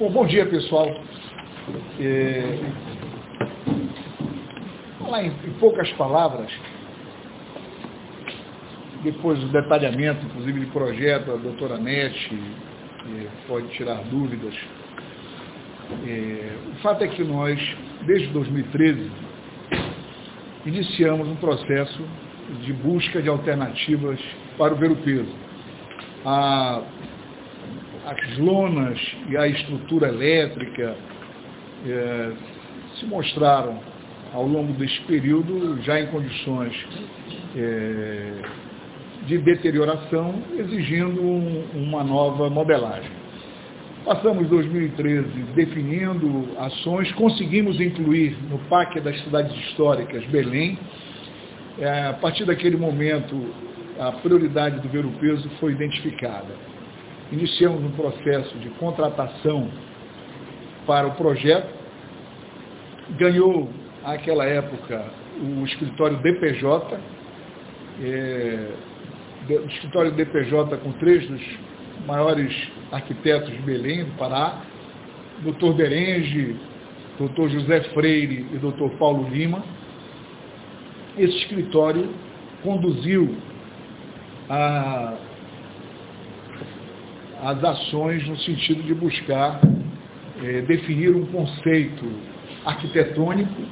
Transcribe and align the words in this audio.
Bom, 0.00 0.10
bom 0.10 0.24
dia, 0.24 0.46
pessoal. 0.46 0.88
É... 2.00 2.58
Falar 4.98 5.26
em, 5.26 5.30
poucas 5.60 5.92
palavras, 5.92 6.50
depois 9.02 9.38
do 9.38 9.48
detalhamento, 9.48 10.24
inclusive, 10.24 10.60
de 10.60 10.66
projeto, 10.68 11.32
a 11.32 11.36
doutora 11.36 11.76
Nete 11.76 12.34
é, 12.34 13.26
pode 13.46 13.68
tirar 13.74 14.02
dúvidas. 14.04 14.54
É, 16.06 16.56
o 16.72 16.76
fato 16.76 17.04
é 17.04 17.08
que 17.08 17.22
nós, 17.22 17.60
desde 18.06 18.28
2013, 18.28 19.10
iniciamos 20.64 21.28
um 21.28 21.36
processo 21.36 22.02
de 22.62 22.72
busca 22.72 23.20
de 23.20 23.28
alternativas 23.28 24.18
para 24.56 24.72
o 24.72 24.76
ver 24.78 24.92
o 24.92 24.96
peso. 24.96 25.34
A, 26.24 26.84
as 28.10 28.38
lonas 28.38 28.98
e 29.28 29.36
a 29.36 29.46
estrutura 29.46 30.08
elétrica 30.08 30.96
é, 31.86 32.32
se 32.98 33.06
mostraram, 33.06 33.78
ao 34.34 34.46
longo 34.46 34.72
deste 34.72 35.00
período, 35.02 35.80
já 35.82 36.00
em 36.00 36.06
condições 36.08 36.74
é, 37.56 38.32
de 39.26 39.38
deterioração, 39.38 40.42
exigindo 40.58 41.22
um, 41.22 41.64
uma 41.74 42.02
nova 42.02 42.50
modelagem. 42.50 43.10
Passamos 44.04 44.48
2013 44.48 45.28
definindo 45.54 46.48
ações, 46.58 47.12
conseguimos 47.12 47.80
incluir 47.80 48.36
no 48.48 48.58
PAC 48.68 49.00
das 49.00 49.20
cidades 49.22 49.56
históricas 49.66 50.24
Belém. 50.26 50.76
É, 51.78 52.06
a 52.06 52.14
partir 52.14 52.44
daquele 52.44 52.76
momento, 52.76 53.54
a 54.00 54.10
prioridade 54.12 54.80
do 54.80 54.88
ver 54.88 55.04
o 55.04 55.10
peso 55.12 55.48
foi 55.60 55.72
identificada. 55.72 56.79
Iniciamos 57.32 57.82
um 57.84 57.92
processo 57.92 58.58
de 58.58 58.68
contratação 58.70 59.70
para 60.86 61.06
o 61.06 61.12
projeto. 61.12 61.72
Ganhou, 63.10 63.70
naquela 64.02 64.44
época, 64.44 65.04
o 65.40 65.64
escritório 65.64 66.16
DPJ, 66.18 66.98
é, 68.02 68.68
o 69.48 69.66
escritório 69.68 70.10
DPJ 70.12 70.76
com 70.78 70.92
três 70.92 71.26
dos 71.28 71.40
maiores 72.06 72.52
arquitetos 72.90 73.50
de 73.50 73.58
Belém, 73.58 74.04
do 74.04 74.12
Pará, 74.16 74.62
Dr. 75.42 75.72
Berenge, 75.74 76.56
Dr. 77.18 77.48
José 77.48 77.82
Freire 77.94 78.46
e 78.52 78.58
Dr. 78.58 78.96
Paulo 78.98 79.28
Lima. 79.30 79.62
Esse 81.16 81.36
escritório 81.38 82.08
conduziu 82.62 83.36
a, 84.48 85.14
as 87.42 87.62
ações 87.64 88.26
no 88.28 88.36
sentido 88.38 88.82
de 88.82 88.94
buscar 88.94 89.60
é, 90.42 90.62
definir 90.62 91.14
um 91.14 91.26
conceito 91.26 92.04
arquitetônico 92.64 93.62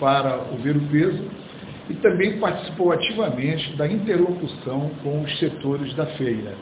para 0.00 0.52
o 0.52 0.56
ver 0.56 0.76
o 0.76 0.80
peso 0.88 1.24
e 1.88 1.94
também 1.94 2.38
participou 2.38 2.92
ativamente 2.92 3.76
da 3.76 3.86
interlocução 3.86 4.90
com 5.02 5.22
os 5.22 5.38
setores 5.38 5.94
da 5.94 6.06
feira. 6.06 6.54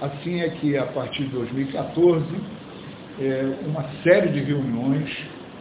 Assim 0.00 0.40
é 0.40 0.50
que, 0.50 0.76
a 0.76 0.86
partir 0.86 1.24
de 1.24 1.30
2014, 1.30 2.26
é, 3.20 3.54
uma 3.66 3.84
série 4.02 4.28
de 4.28 4.40
reuniões 4.40 5.10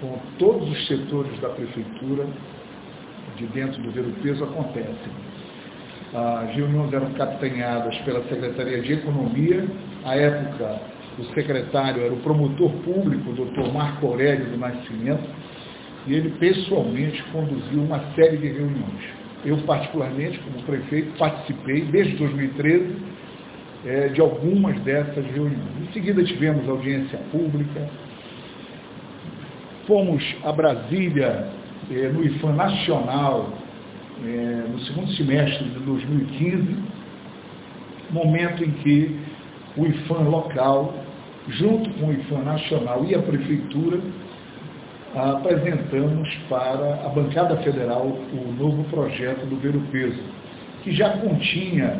com 0.01 0.19
todos 0.37 0.69
os 0.69 0.87
setores 0.87 1.39
da 1.39 1.49
prefeitura 1.49 2.27
de 3.37 3.45
dentro 3.47 3.81
do 3.81 3.91
Ver 3.91 4.01
o 4.01 4.11
Peso 4.21 4.43
acontecem. 4.43 5.11
As 6.13 6.55
reuniões 6.55 6.93
eram 6.93 7.11
capitaneadas 7.11 7.97
pela 7.99 8.21
Secretaria 8.23 8.81
de 8.81 8.93
Economia, 8.93 9.65
à 10.05 10.15
época 10.15 10.79
o 11.17 11.23
secretário 11.33 12.03
era 12.03 12.13
o 12.13 12.17
promotor 12.17 12.71
público, 12.83 13.31
o 13.31 13.33
doutor 13.33 13.73
Marco 13.73 14.05
Aurélio 14.05 14.45
do 14.45 14.57
Nascimento, 14.57 15.23
e 16.07 16.13
ele 16.13 16.29
pessoalmente 16.37 17.23
conduziu 17.31 17.81
uma 17.81 17.99
série 18.13 18.37
de 18.37 18.47
reuniões. 18.47 19.03
Eu, 19.43 19.57
particularmente, 19.59 20.39
como 20.39 20.61
prefeito, 20.63 21.17
participei 21.17 21.81
desde 21.85 22.17
2013 22.17 22.95
é, 23.85 24.07
de 24.09 24.21
algumas 24.21 24.79
dessas 24.81 25.25
reuniões. 25.25 25.69
Em 25.81 25.93
seguida 25.93 26.23
tivemos 26.23 26.67
audiência 26.67 27.17
pública, 27.31 27.89
fomos 29.87 30.23
a 30.43 30.51
Brasília, 30.51 31.47
é, 31.91 32.09
no 32.09 32.23
IFAM 32.23 32.53
Nacional, 32.53 33.53
é, 34.23 34.63
no 34.71 34.79
segundo 34.81 35.11
semestre 35.13 35.65
de 35.65 35.79
2015, 35.79 36.77
momento 38.11 38.63
em 38.63 38.71
que 38.71 39.34
o 39.77 39.85
IFAM 39.85 40.29
local, 40.29 40.93
junto 41.49 41.89
com 41.99 42.07
o 42.07 42.13
IFAM 42.13 42.43
Nacional 42.43 43.05
e 43.05 43.15
a 43.15 43.21
Prefeitura, 43.21 43.99
apresentamos 45.15 46.29
para 46.49 47.05
a 47.05 47.09
bancada 47.09 47.55
federal 47.57 48.05
o 48.05 48.51
novo 48.59 48.83
projeto 48.85 49.45
do 49.45 49.55
Ver 49.57 49.75
o 49.75 49.81
Peso, 49.91 50.21
que 50.83 50.91
já 50.91 51.17
continha 51.17 51.99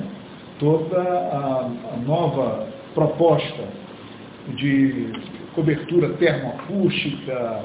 toda 0.59 1.01
a, 1.01 1.69
a 1.93 1.97
nova 2.05 2.67
proposta 2.93 3.63
de 4.57 5.11
cobertura 5.53 6.09
termoacústica, 6.13 7.63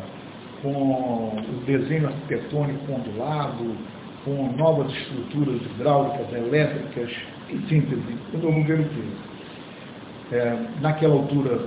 com 0.62 0.68
o 0.68 1.62
desenho 1.66 2.06
arquitetônico 2.06 2.92
ondulado, 2.92 3.74
com 4.24 4.52
novas 4.56 4.92
estruturas 4.92 5.60
hidráulicas, 5.62 6.32
elétricas, 6.32 7.10
em 7.48 7.60
síntese, 7.66 8.16
o 8.34 8.38
novo 8.38 8.64
Ver 8.64 8.80
o 8.80 8.84
Peso. 8.84 9.29
É, 10.32 10.56
naquela 10.80 11.14
altura, 11.14 11.66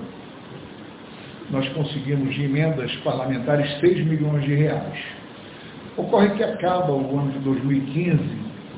nós 1.51 1.67
conseguimos 1.69 2.33
de 2.33 2.45
emendas 2.45 2.93
parlamentares 2.97 3.79
6 3.79 4.05
milhões 4.05 4.43
de 4.43 4.55
reais. 4.55 4.99
Ocorre 5.97 6.29
que 6.29 6.43
acaba 6.43 6.91
o 6.91 7.19
ano 7.19 7.31
de 7.31 7.39
2015 7.39 8.19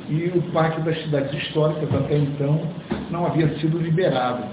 e 0.09 0.31
o 0.35 0.41
Parque 0.51 0.81
das 0.81 1.01
Cidades 1.03 1.33
Históricas 1.33 1.93
até 1.93 2.17
então 2.17 2.61
não 3.09 3.25
havia 3.25 3.47
sido 3.59 3.77
liberado. 3.77 4.43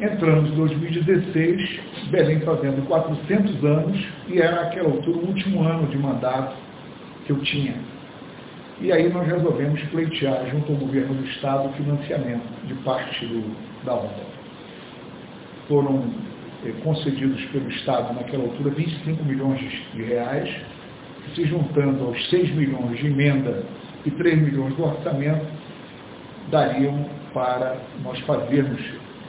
Entramos 0.00 0.50
em 0.50 0.54
2016, 0.54 1.80
Belém 2.10 2.40
fazendo 2.40 2.86
400 2.86 3.64
anos, 3.64 4.06
e 4.28 4.40
era 4.40 4.64
naquela 4.64 4.90
altura 4.90 5.18
o 5.18 5.26
último 5.26 5.62
ano 5.62 5.86
de 5.88 5.98
mandato 5.98 6.56
que 7.26 7.32
eu 7.32 7.38
tinha. 7.40 7.74
E 8.80 8.92
aí 8.92 9.12
nós 9.12 9.26
resolvemos 9.26 9.82
pleitear 9.90 10.46
junto 10.50 10.70
ao 10.70 10.78
governo 10.78 11.14
do 11.14 11.24
Estado 11.24 11.68
o 11.68 11.72
financiamento 11.72 12.46
de 12.64 12.74
parte 12.84 13.26
do, 13.26 13.84
da 13.84 13.94
obra. 13.94 14.24
Foram 15.66 16.04
eh, 16.64 16.72
concedidos 16.84 17.44
pelo 17.46 17.68
Estado 17.70 18.14
naquela 18.14 18.44
altura 18.44 18.70
25 18.70 19.24
milhões 19.24 19.60
de 19.92 20.02
reais, 20.04 20.48
se 21.34 21.44
juntando 21.46 22.04
aos 22.04 22.30
6 22.30 22.54
milhões 22.54 22.98
de 23.00 23.08
emenda 23.08 23.64
e 24.06 24.12
3 24.12 24.42
milhões 24.42 24.74
do 24.76 24.84
orçamento, 24.84 25.44
dariam 26.48 27.04
para 27.34 27.78
nós 28.04 28.20
fazermos 28.20 28.80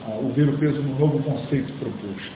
ah, 0.05 0.19
o 0.21 0.31
ver 0.31 0.47
o 0.47 0.57
peso 0.59 0.79
no 0.79 0.97
novo 0.99 1.23
conceito 1.23 1.73
proposto. 1.79 2.31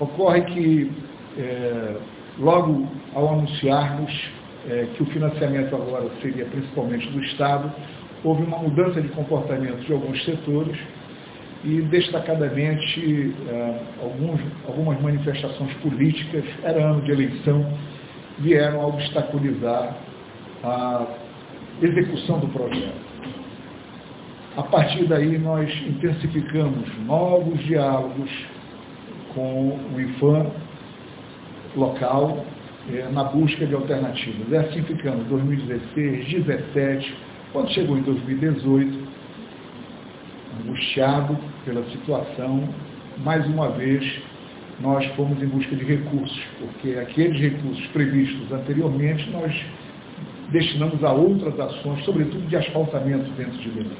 Ocorre 0.00 0.40
que, 0.40 0.90
eh, 1.36 1.96
logo 2.38 2.88
ao 3.14 3.28
anunciarmos 3.34 4.37
eh, 4.66 4.86
que 4.94 5.02
o 5.02 5.06
financiamento 5.06 5.74
agora 5.74 6.08
seria 6.20 6.44
principalmente 6.46 7.08
do 7.10 7.22
Estado, 7.22 7.72
houve 8.24 8.42
uma 8.42 8.58
mudança 8.58 9.00
de 9.00 9.08
comportamento 9.08 9.84
de 9.86 9.92
alguns 9.92 10.24
setores, 10.24 10.76
e 11.64 11.80
destacadamente 11.82 13.34
eh, 13.48 13.80
alguns, 14.00 14.40
algumas 14.66 15.00
manifestações 15.00 15.72
políticas, 15.74 16.44
era 16.62 16.82
ano 16.84 17.02
de 17.02 17.10
eleição, 17.10 17.66
vieram 18.38 18.80
a 18.80 18.86
obstaculizar 18.86 19.96
a 20.62 21.06
execução 21.82 22.38
do 22.38 22.48
projeto. 22.48 23.08
A 24.56 24.62
partir 24.62 25.04
daí 25.04 25.38
nós 25.38 25.70
intensificamos 25.86 26.88
novos 27.04 27.58
diálogos 27.64 28.30
com 29.34 29.78
o 29.94 30.00
IFAM 30.00 30.50
local 31.76 32.44
eh, 32.92 33.08
na 33.12 33.24
busca 33.24 33.66
de 33.66 33.74
alternativas. 33.74 34.48
E 34.48 34.56
assim 34.56 34.82
ficamos 34.82 35.26
2016, 35.26 35.94
2017, 35.94 37.14
quando 37.52 37.70
chegou 37.70 37.98
em 37.98 38.02
2018, 38.02 39.08
angustiado 40.60 41.38
pela 41.64 41.84
situação, 41.90 42.68
mais 43.18 43.46
uma 43.46 43.70
vez 43.70 44.04
nós 44.80 45.04
fomos 45.16 45.42
em 45.42 45.46
busca 45.46 45.74
de 45.74 45.84
recursos, 45.84 46.40
porque 46.58 46.98
aqueles 46.98 47.40
recursos 47.40 47.84
previstos 47.88 48.52
anteriormente 48.52 49.28
nós 49.30 49.52
destinamos 50.50 51.02
a 51.04 51.12
outras 51.12 51.58
ações, 51.58 52.04
sobretudo 52.04 52.46
de 52.46 52.56
asfaltamento 52.56 53.30
dentro 53.32 53.58
de 53.58 53.68
Belém. 53.70 53.90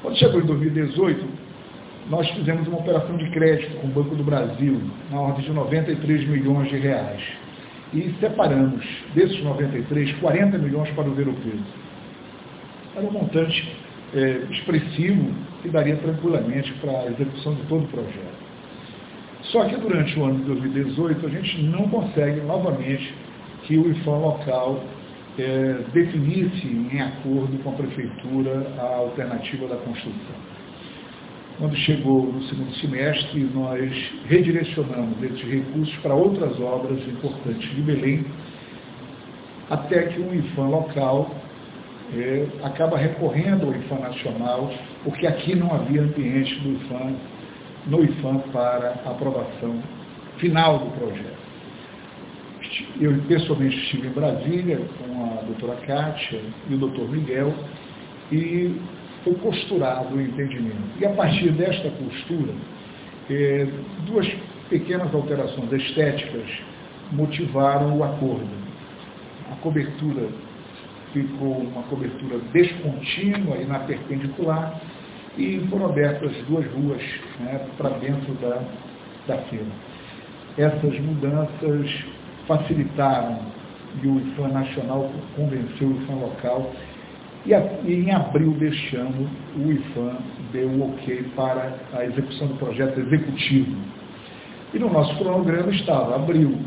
Quando 0.00 0.16
chegou 0.16 0.40
em 0.40 0.46
2018, 0.46 1.26
nós 2.08 2.28
fizemos 2.30 2.66
uma 2.68 2.78
operação 2.78 3.16
de 3.16 3.28
crédito 3.30 3.76
com 3.80 3.88
o 3.88 3.90
Banco 3.90 4.14
do 4.14 4.24
Brasil, 4.24 4.80
na 5.10 5.20
ordem 5.20 5.44
de 5.44 5.52
93 5.52 6.28
milhões 6.28 6.68
de 6.68 6.76
reais. 6.76 7.22
E 7.92 8.14
separamos 8.20 8.84
desses 9.14 9.42
93, 9.42 10.12
40 10.18 10.58
milhões 10.58 10.90
para 10.90 11.08
o 11.08 11.14
Ver 11.14 11.28
o 11.28 11.32
Peso. 11.32 11.64
Era 12.94 13.06
um 13.06 13.12
montante 13.12 13.76
é, 14.14 14.46
expressivo 14.50 15.32
que 15.62 15.68
daria 15.68 15.96
tranquilamente 15.96 16.72
para 16.74 16.92
a 16.92 17.06
execução 17.06 17.54
de 17.54 17.62
todo 17.62 17.84
o 17.84 17.88
projeto. 17.88 18.38
Só 19.44 19.64
que 19.64 19.76
durante 19.76 20.18
o 20.18 20.24
ano 20.24 20.38
de 20.40 20.44
2018 20.44 21.26
a 21.26 21.30
gente 21.30 21.62
não 21.62 21.88
consegue 21.88 22.40
novamente 22.42 23.14
que 23.64 23.78
o 23.78 23.90
IFAM 23.90 24.18
local 24.18 24.84
é, 25.38 25.84
definisse 25.92 26.66
em 26.66 27.00
acordo 27.00 27.56
com 27.62 27.70
a 27.70 27.72
prefeitura 27.72 28.66
a 28.78 28.96
alternativa 28.96 29.66
da 29.68 29.76
construção. 29.76 30.57
Quando 31.58 31.74
chegou 31.74 32.32
no 32.32 32.40
segundo 32.44 32.72
semestre, 32.76 33.40
nós 33.52 33.92
redirecionamos 34.26 35.20
esses 35.24 35.42
recursos 35.42 35.92
para 35.96 36.14
outras 36.14 36.58
obras 36.60 37.00
importantes 37.08 37.68
de 37.74 37.82
Belém, 37.82 38.24
até 39.68 40.04
que 40.04 40.20
o 40.20 40.32
IFAM 40.32 40.68
local 40.68 41.34
é, 42.14 42.46
acaba 42.62 42.96
recorrendo 42.96 43.66
ao 43.66 43.74
IFAM 43.74 43.98
nacional, 43.98 44.72
porque 45.02 45.26
aqui 45.26 45.56
não 45.56 45.74
havia 45.74 46.02
ambiente 46.02 46.54
do 46.60 46.74
IFAM, 46.74 47.16
no 47.86 48.04
IFAM 48.04 48.38
para 48.52 48.90
aprovação 49.04 49.82
final 50.36 50.78
do 50.78 50.90
projeto. 50.92 51.38
Eu 53.00 53.18
pessoalmente 53.26 53.76
estive 53.78 54.06
em 54.06 54.12
Brasília 54.12 54.80
com 54.96 55.24
a 55.24 55.42
doutora 55.42 55.74
Kátia 55.84 56.40
e 56.70 56.74
o 56.74 56.78
doutor 56.78 57.10
Miguel 57.10 57.52
e 58.30 58.76
foi 59.28 59.34
costurado 59.34 60.14
o 60.14 60.20
entendimento. 60.20 60.98
E 60.98 61.04
a 61.04 61.10
partir 61.10 61.50
desta 61.52 61.90
costura, 61.90 62.52
é, 63.30 63.66
duas 64.06 64.26
pequenas 64.70 65.14
alterações 65.14 65.70
estéticas 65.72 66.46
motivaram 67.12 67.98
o 67.98 68.04
acordo. 68.04 68.48
A 69.52 69.56
cobertura 69.56 70.28
ficou 71.12 71.58
uma 71.58 71.82
cobertura 71.84 72.38
descontínua 72.52 73.56
e 73.56 73.64
na 73.64 73.80
perpendicular 73.80 74.80
e 75.36 75.60
foram 75.70 75.86
abertas 75.86 76.32
duas 76.48 76.66
ruas 76.72 77.02
né, 77.40 77.66
para 77.76 77.90
dentro 77.90 78.32
da, 78.34 78.62
da 79.26 79.38
feira. 79.42 79.66
Essas 80.56 80.98
mudanças 81.00 82.04
facilitaram 82.46 83.40
e 84.02 84.06
o 84.06 84.18
IFAM 84.20 84.48
nacional 84.48 85.10
convenceu 85.36 85.88
o 85.88 86.02
IFAM 86.02 86.16
local 86.16 86.72
e, 87.50 87.94
em 87.94 88.10
abril 88.12 88.52
deste 88.52 88.96
ano, 88.96 89.28
o 89.56 89.72
IFAM 89.72 90.18
deu 90.52 90.68
o 90.68 90.90
ok 90.90 91.24
para 91.34 91.74
a 91.94 92.04
execução 92.04 92.48
do 92.48 92.54
projeto 92.54 92.98
executivo. 93.00 93.76
E 94.74 94.78
no 94.78 94.92
nosso 94.92 95.16
cronograma 95.16 95.70
estava 95.72 96.16
abril, 96.16 96.58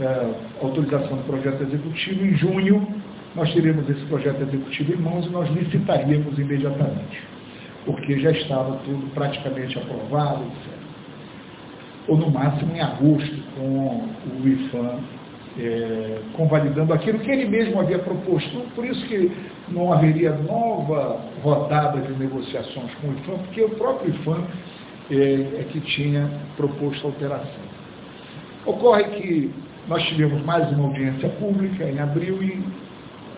é, 0.00 0.34
autorização 0.60 1.18
do 1.18 1.24
projeto 1.24 1.62
executivo, 1.62 2.24
em 2.24 2.34
junho 2.36 3.02
nós 3.34 3.52
teríamos 3.54 3.88
esse 3.88 4.04
projeto 4.06 4.42
executivo 4.42 4.92
em 4.92 4.96
mãos 4.96 5.26
e 5.26 5.30
nós 5.30 5.48
licitaríamos 5.50 6.38
imediatamente, 6.38 7.22
porque 7.86 8.18
já 8.20 8.30
estava 8.30 8.76
tudo 8.84 9.10
praticamente 9.14 9.78
aprovado, 9.78 10.42
etc. 10.44 10.72
Ou 12.08 12.16
no 12.16 12.30
máximo 12.30 12.74
em 12.74 12.80
agosto, 12.80 13.42
com 13.56 14.08
o 14.36 14.48
IFAM 14.48 14.98
é, 15.58 16.18
convalidando 16.34 16.92
aquilo 16.92 17.18
que 17.18 17.30
ele 17.30 17.46
mesmo 17.46 17.80
havia 17.80 17.98
proposto. 17.98 18.62
Por 18.74 18.84
isso 18.84 19.04
que 19.06 19.30
não 19.68 19.92
haveria 19.92 20.32
nova 20.32 21.20
rodada 21.42 22.00
de 22.00 22.12
negociações 22.14 22.94
com 23.00 23.08
o 23.08 23.12
IFAM, 23.12 23.38
porque 23.44 23.62
o 23.62 23.70
próprio 23.70 24.14
IFAM 24.14 24.44
é, 25.10 25.60
é 25.60 25.66
que 25.70 25.80
tinha 25.80 26.30
proposto 26.56 27.06
alteração. 27.06 27.72
Ocorre 28.64 29.04
que 29.04 29.50
nós 29.88 30.02
tivemos 30.04 30.44
mais 30.44 30.70
uma 30.72 30.84
audiência 30.86 31.28
pública 31.30 31.84
em 31.84 31.98
abril 31.98 32.42
e 32.42 32.62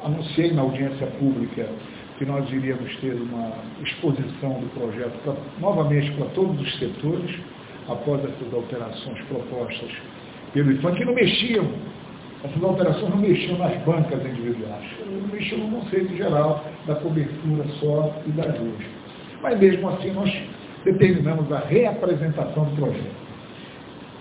anunciei 0.05 0.52
na 0.52 0.62
audiência 0.62 1.06
pública 1.19 1.67
que 2.19 2.25
nós 2.25 2.49
iríamos 2.52 2.94
ter 2.96 3.14
uma 3.14 3.52
exposição 3.82 4.60
do 4.60 4.70
projeto 4.78 5.19
pra, 5.25 5.34
novamente 5.58 6.12
para 6.12 6.26
todos 6.26 6.60
os 6.60 6.78
setores, 6.78 7.37
após 7.88 8.22
essas 8.25 8.55
alterações 8.55 9.20
propostas 9.22 9.90
pelo 10.52 10.70
IFAM, 10.72 10.94
que 10.94 11.05
não 11.05 11.14
mexiam 11.14 11.67
essas 12.44 12.62
alterações 12.62 13.08
não 13.08 13.17
mexiam 13.17 13.56
nas 13.56 13.75
bancas 13.85 14.20
individuais, 14.25 14.85
mexiam 15.32 15.61
no 15.61 15.81
conceito 15.81 16.14
geral 16.14 16.62
da 16.87 16.94
cobertura 16.96 17.64
só 17.81 18.14
e 18.26 18.31
das 18.32 18.58
ruas. 18.58 18.85
Mas 19.43 19.58
mesmo 19.58 19.88
assim 19.88 20.12
nós 20.12 20.31
determinamos 20.85 21.50
a 21.50 21.61
reapresentação 21.61 22.64
do 22.67 22.76
projeto. 22.76 23.25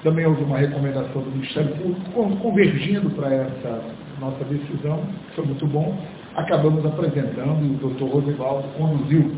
Também 0.04 0.26
houve 0.26 0.44
uma 0.44 0.58
recomendação 0.58 1.22
do 1.22 1.32
Ministério 1.32 1.76
Público, 1.76 2.38
convergindo 2.40 3.10
para 3.12 3.34
essa 3.34 3.82
nossa 4.20 4.44
decisão, 4.46 5.02
que 5.30 5.36
foi 5.36 5.46
muito 5.46 5.68
bom, 5.68 5.98
acabamos 6.36 6.86
apresentando 6.86 7.66
e 7.66 7.72
o 7.72 7.78
doutor 7.78 8.10
Rosivaldo 8.10 8.68
conduziu 8.78 9.32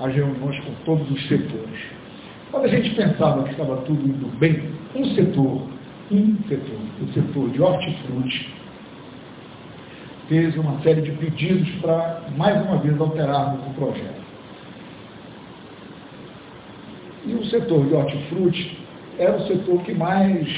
as 0.00 0.14
reuniões 0.14 0.58
com 0.64 0.72
todos 0.84 1.10
os 1.10 1.28
setores. 1.28 1.80
Quando 2.50 2.64
a 2.64 2.68
gente 2.68 2.94
pensava 2.94 3.42
que 3.44 3.50
estava 3.50 3.76
tudo 3.78 4.06
indo 4.06 4.38
bem, 4.38 4.70
um 4.94 5.04
setor 5.14 5.62
um 6.10 6.36
setor, 6.48 6.78
o 7.02 7.12
setor 7.12 7.50
de 7.50 7.62
hortifruti, 7.62 8.54
fez 10.28 10.56
uma 10.56 10.80
série 10.82 11.02
de 11.02 11.12
pedidos 11.12 11.68
para, 11.80 12.22
mais 12.36 12.62
uma 12.64 12.78
vez, 12.78 13.00
alterarmos 13.00 13.66
o 13.66 13.70
projeto. 13.74 14.28
E 17.26 17.34
o 17.34 17.44
setor 17.46 17.86
de 17.86 17.94
hortifruti 17.94 18.78
era 19.18 19.36
o 19.36 19.46
setor 19.46 19.82
que 19.82 19.94
mais 19.94 20.48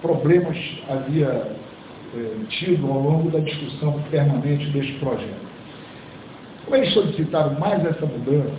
problemas 0.00 0.56
havia 0.88 1.52
eh, 2.14 2.36
tido 2.48 2.86
ao 2.90 3.00
longo 3.00 3.30
da 3.30 3.40
discussão 3.40 4.00
permanente 4.10 4.66
deste 4.70 4.92
projeto. 4.94 5.48
Como 6.64 6.76
eles 6.76 6.92
solicitaram 6.92 7.58
mais 7.58 7.84
essa 7.84 8.06
mudança, 8.06 8.52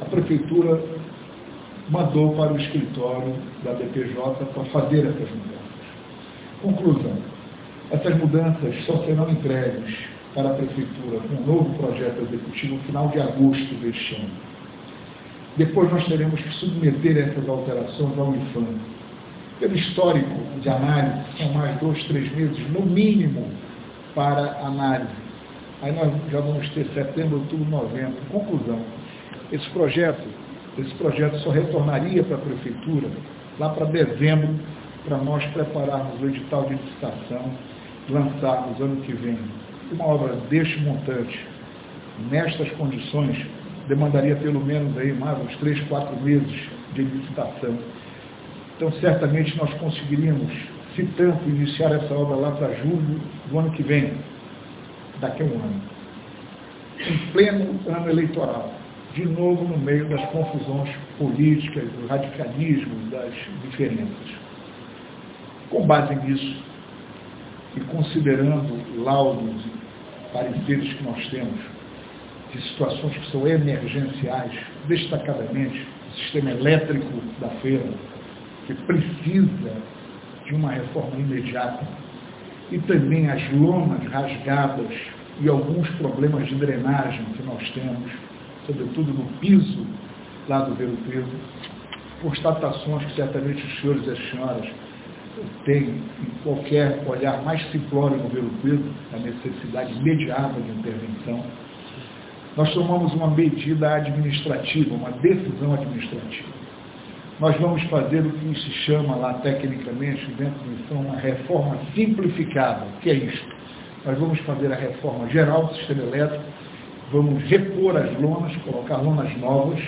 a 0.00 0.04
prefeitura 0.06 0.80
mandou 1.90 2.34
para 2.34 2.52
o 2.52 2.60
escritório 2.60 3.34
da 3.64 3.72
BPJ 3.72 4.44
para 4.46 4.64
fazer 4.64 5.00
essas 5.00 5.30
mudanças. 5.30 5.56
Conclusão. 6.62 7.16
Essas 7.90 8.16
mudanças 8.18 8.84
só 8.84 8.96
serão 9.04 9.30
entregues 9.30 9.94
para 10.34 10.50
a 10.50 10.54
Prefeitura 10.54 11.20
com 11.20 11.34
um 11.34 11.46
novo 11.46 11.78
projeto 11.78 12.22
executivo 12.22 12.74
no 12.74 12.80
final 12.82 13.08
de 13.08 13.20
agosto 13.20 13.74
deste 13.76 14.16
ano. 14.16 14.30
Depois 15.56 15.90
nós 15.90 16.04
teremos 16.06 16.40
que 16.40 16.50
submeter 16.54 17.16
essas 17.16 17.48
alterações 17.48 18.18
ao 18.18 18.34
IFAM. 18.34 18.66
Pelo 19.60 19.74
histórico 19.74 20.60
de 20.60 20.68
análise, 20.68 21.24
são 21.38 21.52
mais 21.54 21.78
dois, 21.78 22.02
três 22.04 22.30
meses, 22.34 22.58
no 22.72 22.82
mínimo, 22.82 23.48
para 24.14 24.58
análise. 24.60 25.14
Aí 25.80 25.92
nós 25.92 26.12
já 26.30 26.40
vamos 26.40 26.68
ter 26.70 26.86
setembro, 26.92 27.38
outubro, 27.38 27.64
novembro. 27.70 28.16
Conclusão. 28.30 28.80
Esse 29.50 29.68
projeto 29.70 30.26
esse 30.78 30.94
projeto 30.94 31.38
só 31.38 31.50
retornaria 31.50 32.22
para 32.22 32.36
a 32.36 32.40
Prefeitura 32.40 33.08
lá 33.58 33.70
para 33.70 33.86
dezembro, 33.86 34.54
para 35.06 35.16
nós 35.18 35.44
prepararmos 35.46 36.20
o 36.20 36.26
edital 36.26 36.64
de 36.64 36.74
licitação, 36.74 37.50
lançarmos 38.10 38.80
ano 38.80 38.96
que 39.02 39.12
vem. 39.12 39.38
Uma 39.92 40.04
obra 40.04 40.34
deste 40.50 40.78
montante, 40.80 41.46
nestas 42.30 42.70
condições, 42.72 43.46
demandaria 43.88 44.36
pelo 44.36 44.60
menos 44.60 44.96
aí 44.98 45.12
mais 45.12 45.38
uns 45.40 45.56
três, 45.56 45.80
quatro 45.88 46.20
meses 46.20 46.68
de 46.94 47.02
licitação. 47.02 47.78
Então, 48.76 48.92
certamente 49.00 49.56
nós 49.56 49.72
conseguiríamos, 49.74 50.52
se 50.94 51.04
tanto, 51.16 51.48
iniciar 51.48 51.92
essa 51.92 52.12
obra 52.12 52.36
lá 52.36 52.50
para 52.50 52.74
julho 52.74 53.20
do 53.48 53.58
ano 53.58 53.70
que 53.70 53.82
vem, 53.82 54.12
daqui 55.20 55.42
a 55.42 55.46
um 55.46 55.54
ano, 55.54 55.82
em 56.98 57.32
pleno 57.32 57.80
ano 57.86 58.10
eleitoral 58.10 58.75
de 59.16 59.24
novo 59.24 59.64
no 59.64 59.78
meio 59.78 60.06
das 60.10 60.22
confusões 60.26 60.94
políticas, 61.16 61.84
do 61.84 62.06
radicalismo, 62.06 63.10
das 63.10 63.32
diferenças. 63.62 64.36
Com 65.70 65.86
base 65.86 66.14
nisso, 66.16 66.62
e 67.76 67.80
considerando 67.80 69.02
laudos 69.02 69.64
e 69.64 70.32
pareceres 70.32 70.92
que 70.92 71.02
nós 71.02 71.28
temos 71.28 71.58
de 72.52 72.62
situações 72.68 73.16
que 73.16 73.30
são 73.30 73.46
emergenciais, 73.46 74.52
destacadamente 74.86 75.86
o 76.08 76.16
sistema 76.16 76.50
elétrico 76.50 77.10
da 77.40 77.48
feira, 77.60 77.88
que 78.66 78.74
precisa 78.74 79.72
de 80.44 80.54
uma 80.54 80.72
reforma 80.72 81.18
imediata, 81.18 81.86
e 82.70 82.78
também 82.80 83.30
as 83.30 83.50
lonas 83.52 84.04
rasgadas 84.10 84.92
e 85.40 85.48
alguns 85.48 85.88
problemas 85.96 86.46
de 86.48 86.54
drenagem 86.56 87.24
que 87.36 87.42
nós 87.42 87.70
temos, 87.70 88.10
sobretudo 88.66 89.12
no 89.12 89.24
piso 89.38 89.86
lá 90.48 90.60
do 90.60 90.74
Vero 90.74 90.96
Preto, 91.08 91.28
constatações 92.22 93.04
que 93.06 93.14
certamente 93.14 93.64
os 93.64 93.80
senhores 93.80 94.06
e 94.06 94.10
as 94.10 94.30
senhoras 94.30 94.68
têm 95.64 95.84
em 95.84 96.42
qualquer 96.42 97.04
olhar 97.06 97.42
mais 97.42 97.62
simplório 97.70 98.16
no 98.16 98.28
Vero 98.28 98.50
Preto, 98.62 98.84
a 99.12 99.18
necessidade 99.18 99.92
imediata 99.92 100.60
de 100.60 100.70
intervenção. 100.70 101.44
Nós 102.56 102.72
tomamos 102.72 103.12
uma 103.12 103.30
medida 103.30 103.94
administrativa, 103.94 104.94
uma 104.94 105.10
decisão 105.12 105.74
administrativa. 105.74 106.48
Nós 107.38 107.54
vamos 107.60 107.82
fazer 107.84 108.20
o 108.20 108.30
que 108.30 108.54
se 108.58 108.70
chama 108.86 109.14
lá 109.14 109.34
tecnicamente, 109.34 110.24
dentro 110.38 110.58
do 110.64 110.70
missão, 110.70 111.00
uma 111.02 111.16
reforma 111.16 111.76
simplificada. 111.94 112.86
O 112.86 113.00
que 113.00 113.10
é 113.10 113.14
isso? 113.14 113.44
Nós 114.06 114.18
vamos 114.18 114.38
fazer 114.40 114.72
a 114.72 114.76
reforma 114.76 115.28
geral 115.28 115.66
do 115.66 115.74
sistema 115.74 116.02
elétrico, 116.02 116.44
vamos 117.12 117.42
repor 117.44 117.96
as 117.96 118.12
lonas, 118.20 118.54
colocar 118.58 118.96
lonas 118.96 119.36
novas 119.38 119.80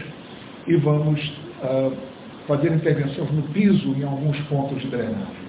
e 0.66 0.76
vamos 0.76 1.20
uh, 1.62 1.92
fazer 2.46 2.72
intervenções 2.72 3.30
no 3.30 3.42
piso 3.42 3.94
em 3.94 4.04
alguns 4.04 4.38
pontos 4.42 4.80
de 4.80 4.88
drenagem. 4.88 5.48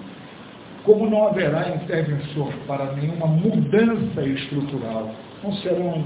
Como 0.84 1.08
não 1.08 1.28
haverá 1.28 1.68
intervenções 1.74 2.54
para 2.66 2.92
nenhuma 2.92 3.26
mudança 3.26 4.22
estrutural, 4.22 5.10
não 5.42 5.52
serão 5.54 6.04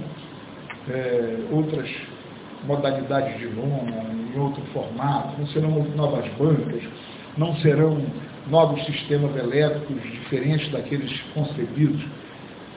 é, 0.88 1.37
outras 1.50 1.88
modalidades 2.64 3.38
de 3.38 3.47
lona, 3.47 4.04
em 4.35 4.38
outro 4.38 4.62
formato, 4.73 5.38
não 5.38 5.47
serão 5.49 5.71
novas 5.97 6.26
bancas, 6.35 6.83
não 7.37 7.54
serão 7.56 8.02
novos 8.49 8.85
sistemas 8.87 9.35
elétricos 9.37 10.02
diferentes 10.02 10.71
daqueles 10.71 11.21
concebidos. 11.35 12.04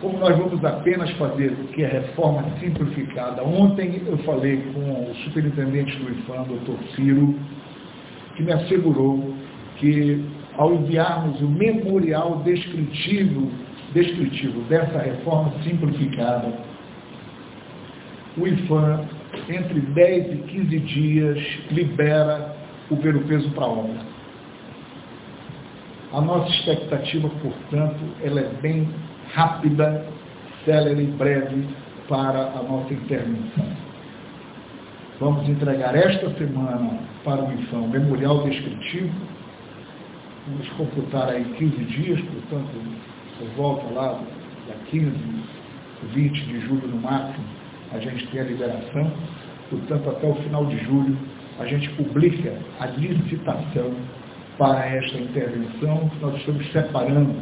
Como 0.01 0.19
nós 0.19 0.37
vamos 0.37 0.63
apenas 0.63 1.09
fazer 1.11 1.51
o 1.53 1.67
que 1.69 1.83
é 1.83 1.87
reforma 1.87 2.43
simplificada. 2.59 3.43
Ontem 3.43 4.03
eu 4.05 4.17
falei 4.19 4.57
com 4.71 5.09
o 5.09 5.15
superintendente 5.23 5.97
do 5.97 6.11
IFAM, 6.11 6.43
doutor 6.43 6.77
Ciro, 6.95 7.35
que 8.35 8.43
me 8.43 8.53
assegurou 8.53 9.33
que 9.77 10.23
ao 10.55 10.73
enviarmos 10.73 11.41
o 11.41 11.47
memorial 11.47 12.41
descritivo, 12.43 13.51
descritivo 13.93 14.61
dessa 14.69 14.99
reforma 14.99 15.51
simplificada, 15.63 16.53
o 18.37 18.47
IFAM, 18.47 19.01
entre 19.49 19.79
10 19.79 20.31
e 20.31 20.37
15 20.43 20.79
dias, 20.79 21.43
libera 21.71 22.55
o 22.91 22.95
ver 22.95 23.15
o 23.15 23.21
peso 23.21 23.49
para 23.51 23.65
a 23.65 23.69
obra. 23.69 24.17
A 26.13 26.21
nossa 26.21 26.49
expectativa, 26.51 27.29
portanto, 27.41 27.99
ela 28.23 28.39
é 28.39 28.49
bem 28.61 28.87
rápida, 29.37 30.03
célere 30.65 31.03
e 31.03 31.11
breve 31.11 31.67
para 32.09 32.39
a 32.39 32.63
nossa 32.63 32.91
intervenção. 32.91 33.67
Vamos 35.19 35.47
entregar 35.47 35.95
esta 35.95 36.27
semana 36.31 36.99
para 37.23 37.43
o 37.43 37.53
IFAM 37.53 37.81
o 37.81 37.87
memorial 37.87 38.43
descritivo. 38.45 39.13
Vamos 40.47 40.67
computar 40.69 41.29
aí 41.29 41.43
15 41.55 41.75
dias, 41.85 42.19
portanto, 42.21 42.71
por 43.37 43.47
volta 43.49 43.93
lá, 43.93 44.19
da 44.67 44.73
15, 44.89 45.13
20 46.13 46.45
de 46.45 46.59
julho 46.61 46.87
no 46.87 46.97
máximo, 46.97 47.45
a 47.93 47.99
gente 47.99 48.25
tem 48.27 48.41
a 48.41 48.43
liberação. 48.43 49.11
Portanto, 49.69 50.09
até 50.09 50.27
o 50.27 50.35
final 50.35 50.65
de 50.65 50.83
julho, 50.83 51.15
a 51.59 51.65
gente 51.67 51.87
publica 51.89 52.57
a 52.79 52.87
licitação 52.87 53.93
para 54.57 54.83
esta 54.87 55.17
intervenção. 55.19 56.09
Nós 56.21 56.35
estamos 56.37 56.71
separando 56.71 57.35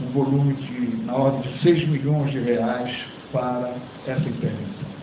um 0.00 0.06
volume 0.10 0.54
de, 0.54 1.04
na 1.04 1.14
ordem 1.14 1.52
de 1.52 1.60
6 1.60 1.88
milhões 1.88 2.30
de 2.32 2.40
reais 2.40 2.94
para 3.32 3.74
essa 4.06 4.28
intervenção. 4.28 4.94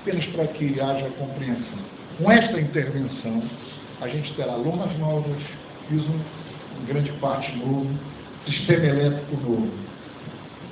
Apenas 0.00 0.26
para 0.26 0.46
que 0.48 0.80
haja 0.80 1.10
compreensão. 1.18 1.78
Com 2.18 2.30
esta 2.30 2.60
intervenção, 2.60 3.42
a 4.00 4.08
gente 4.08 4.34
terá 4.34 4.54
lonas 4.56 4.96
novas, 4.98 5.42
piso 5.88 6.10
em 6.80 6.86
grande 6.86 7.12
parte 7.12 7.54
novo, 7.56 7.88
sistema 8.46 8.86
elétrico 8.86 9.36
novo. 9.36 9.70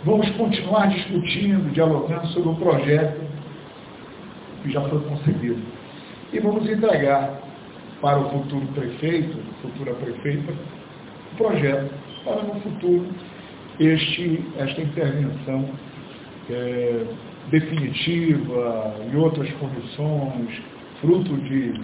Vamos 0.04 0.30
continuar 0.30 0.88
discutindo, 0.88 1.72
dialogando 1.72 2.26
sobre 2.28 2.48
o 2.48 2.54
projeto 2.54 3.20
que 4.62 4.70
já 4.70 4.80
foi 4.82 5.00
concebido. 5.00 5.60
E 6.32 6.40
vamos 6.40 6.68
entregar 6.68 7.40
para 8.00 8.18
o 8.18 8.30
futuro 8.30 8.66
prefeito, 8.68 9.38
futura 9.62 9.94
prefeita, 9.94 10.52
o 11.32 11.36
projeto 11.36 11.90
para 12.26 12.42
no 12.42 12.60
futuro 12.60 13.06
este, 13.78 14.42
esta 14.58 14.82
intervenção 14.82 15.64
é, 16.50 17.04
definitiva 17.50 18.96
e 19.12 19.16
outras 19.16 19.50
condições, 19.54 20.60
fruto 21.00 21.36
de 21.36 21.80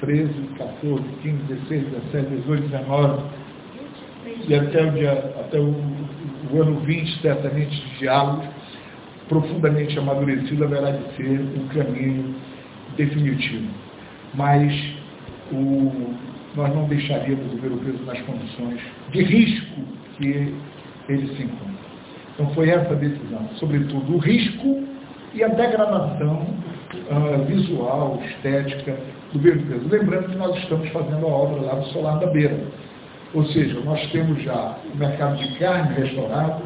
13, 0.00 0.32
14, 0.58 1.02
15, 1.22 1.36
16, 1.44 1.84
17, 2.12 2.30
18, 2.42 2.68
19, 2.68 3.22
e 4.48 4.54
até 4.54 4.84
o, 4.84 4.90
dia, 4.92 5.12
até 5.40 5.58
o, 5.60 5.74
o 6.52 6.62
ano 6.62 6.80
20, 6.80 7.20
certamente, 7.20 7.70
de 7.70 7.98
diálogo 7.98 8.44
profundamente 9.28 9.98
amadurecido, 9.98 10.64
haverá 10.64 10.92
de 10.92 11.16
ser 11.16 11.40
um 11.40 11.68
caminho 11.68 12.34
definitivo. 12.96 13.68
Mas 14.34 14.72
o, 15.52 16.14
nós 16.56 16.74
não 16.74 16.84
deixaríamos 16.88 17.52
o 17.52 17.56
ver 17.58 17.70
peso 17.84 18.02
nas 18.04 18.20
condições 18.22 18.80
de 19.12 19.22
risco 19.22 19.80
que 20.16 20.54
ele 21.08 21.36
se 21.36 21.42
encontra. 21.42 21.76
Então 22.34 22.50
foi 22.54 22.70
essa 22.70 22.92
a 22.92 22.96
decisão, 22.96 23.48
sobretudo 23.56 24.14
o 24.14 24.18
risco 24.18 24.82
e 25.34 25.44
a 25.44 25.48
degradação 25.48 26.46
uh, 27.10 27.44
visual, 27.44 28.20
estética 28.26 28.96
do 29.32 29.38
ver 29.38 29.58
peso. 29.66 29.86
Lembrando 29.88 30.30
que 30.30 30.36
nós 30.36 30.56
estamos 30.58 30.88
fazendo 30.90 31.26
a 31.26 31.28
obra 31.28 31.62
lá 31.62 31.74
do 31.76 31.86
Solar 31.88 32.18
da 32.18 32.26
Beira. 32.26 32.58
Ou 33.34 33.44
seja, 33.46 33.78
nós 33.80 34.00
temos 34.12 34.42
já 34.42 34.78
o 34.92 34.96
mercado 34.96 35.36
de 35.36 35.58
carne 35.58 35.94
restaurado, 35.94 36.62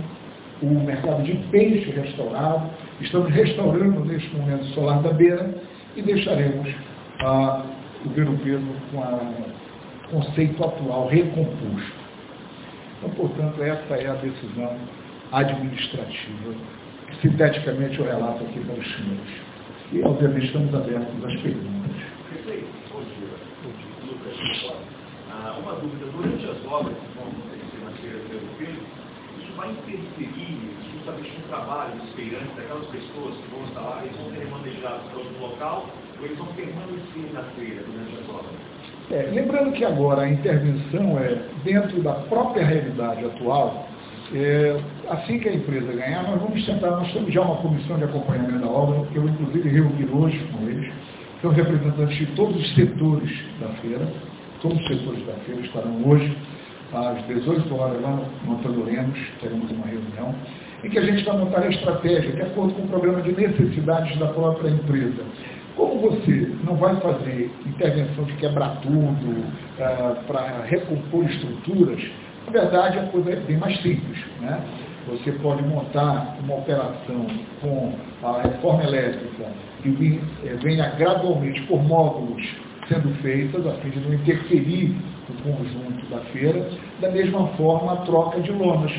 o 0.62 0.66
mercado 0.66 1.22
de 1.22 1.34
peixe 1.50 1.90
restaurado, 1.90 2.70
estamos 3.00 3.30
restaurando 3.30 4.04
neste 4.04 4.34
momento 4.36 4.62
o 4.62 4.74
Solar 4.74 5.02
da 5.02 5.12
Beira 5.12 5.54
e 5.96 6.02
deixaremos 6.02 6.68
uh, 7.22 7.62
o 8.04 8.10
ver 8.10 8.26
peso 8.38 8.66
com 8.90 8.98
o 8.98 9.59
conceito 10.10 10.62
atual 10.64 11.08
recomposto. 11.08 12.00
Então, 12.98 13.10
portanto, 13.10 13.62
essa 13.62 13.94
é 13.94 14.08
a 14.08 14.14
decisão 14.14 14.76
administrativa, 15.32 16.54
sinteticamente 17.22 17.98
eu 17.98 18.04
relato 18.04 18.44
aqui 18.44 18.60
para 18.60 18.74
os 18.74 18.86
senhores. 18.86 19.50
E, 19.92 20.02
obviamente, 20.02 20.46
estamos 20.46 20.74
abertos 20.74 21.24
às 21.24 21.40
perguntas. 21.40 21.80
Ah, 25.32 25.56
uma 25.58 25.72
dúvida. 25.74 26.06
Durante 26.12 26.44
as 26.44 26.64
obras 26.66 26.96
que 26.96 27.18
vão 27.18 27.28
acontecer 27.28 27.84
na 27.84 27.90
feira 27.92 28.18
do 28.18 28.58
Pedro, 28.58 28.82
isso 29.40 29.52
vai 29.56 29.70
interferir 29.70 30.58
justamente 30.92 31.32
no 31.38 31.48
trabalho 31.48 31.94
dos 31.98 32.10
feirantes, 32.12 32.54
daquelas 32.56 32.86
pessoas 32.86 33.36
que 33.36 33.50
vão 33.50 33.64
estar 33.64 33.80
lá, 33.80 34.02
eles 34.04 34.16
vão 34.16 34.30
ser 34.30 34.38
remanejados 34.44 35.06
para 35.08 35.18
outro 35.18 35.40
local, 35.40 35.86
ou 36.18 36.24
eles 36.26 36.38
vão 36.38 36.46
permanecer 36.48 37.32
na 37.32 37.42
feira 37.54 37.82
durante 37.82 38.14
as 38.20 38.28
obras? 38.28 38.79
É, 39.10 39.28
lembrando 39.32 39.72
que 39.72 39.84
agora 39.84 40.22
a 40.22 40.30
intervenção 40.30 41.18
é 41.18 41.42
dentro 41.64 42.00
da 42.00 42.12
própria 42.12 42.64
realidade 42.64 43.24
atual, 43.24 43.88
é, 44.32 44.80
assim 45.08 45.40
que 45.40 45.48
a 45.48 45.54
empresa 45.54 45.92
ganhar, 45.92 46.22
nós 46.22 46.40
vamos 46.40 46.64
tentar, 46.64 46.92
nós 46.92 47.12
temos 47.12 47.32
já 47.34 47.40
uma 47.40 47.56
comissão 47.56 47.98
de 47.98 48.04
acompanhamento 48.04 48.60
da 48.60 48.68
obra, 48.68 49.04
que 49.08 49.16
eu 49.16 49.28
inclusive 49.28 49.68
reuni 49.68 50.08
hoje 50.12 50.38
com 50.52 50.68
eles, 50.68 50.92
são 51.42 51.50
representantes 51.50 52.16
de 52.18 52.26
todos 52.36 52.54
os 52.54 52.74
setores 52.76 53.30
da 53.60 53.68
feira, 53.80 54.06
todos 54.62 54.78
os 54.78 54.86
setores 54.86 55.26
da 55.26 55.32
feira 55.44 55.60
estarão 55.62 56.08
hoje, 56.08 56.36
às 56.92 57.26
18 57.26 57.74
horas, 57.74 58.00
lá 58.00 58.20
no 58.44 58.52
Antônio 58.52 58.84
Lemos, 58.84 59.18
teremos 59.40 59.70
uma 59.72 59.86
reunião, 59.86 60.32
em 60.84 60.88
que 60.88 60.98
a 60.98 61.02
gente 61.02 61.24
vai 61.24 61.36
montar 61.36 61.62
a 61.62 61.68
estratégia, 61.68 62.30
de 62.30 62.42
acordo 62.42 62.74
com 62.74 62.82
o 62.82 62.88
programa 62.88 63.22
de 63.22 63.32
necessidades 63.32 64.16
da 64.18 64.26
própria 64.28 64.70
empresa. 64.70 65.24
Como 65.80 65.98
você 65.98 66.52
não 66.62 66.76
vai 66.76 66.94
fazer 66.96 67.50
intervenção 67.64 68.24
de 68.24 68.34
quebrar 68.34 68.82
tudo 68.82 69.46
ah, 69.80 70.14
para 70.26 70.62
recompor 70.66 71.24
estruturas, 71.24 71.98
na 72.44 72.52
verdade 72.52 72.98
a 72.98 73.04
coisa 73.04 73.30
é 73.30 73.36
bem 73.36 73.56
mais 73.56 73.80
simples. 73.80 74.18
Né? 74.42 74.60
Você 75.08 75.32
pode 75.32 75.62
montar 75.62 76.36
uma 76.44 76.56
operação 76.56 77.26
com 77.62 77.94
a 78.22 78.42
reforma 78.42 78.84
elétrica 78.84 79.46
que 79.82 80.20
eh, 80.44 80.54
venha 80.62 80.86
gradualmente 80.98 81.62
por 81.62 81.82
módulos 81.82 82.46
sendo 82.86 83.14
feitas, 83.22 83.66
a 83.66 83.72
fim 83.76 83.88
de 83.88 84.00
não 84.00 84.12
interferir 84.12 84.94
no 85.30 85.34
conjunto 85.42 86.06
da 86.10 86.18
feira, 86.30 86.68
da 87.00 87.10
mesma 87.10 87.46
forma 87.56 87.94
a 87.94 87.96
troca 88.04 88.38
de 88.40 88.52
lonas. 88.52 88.92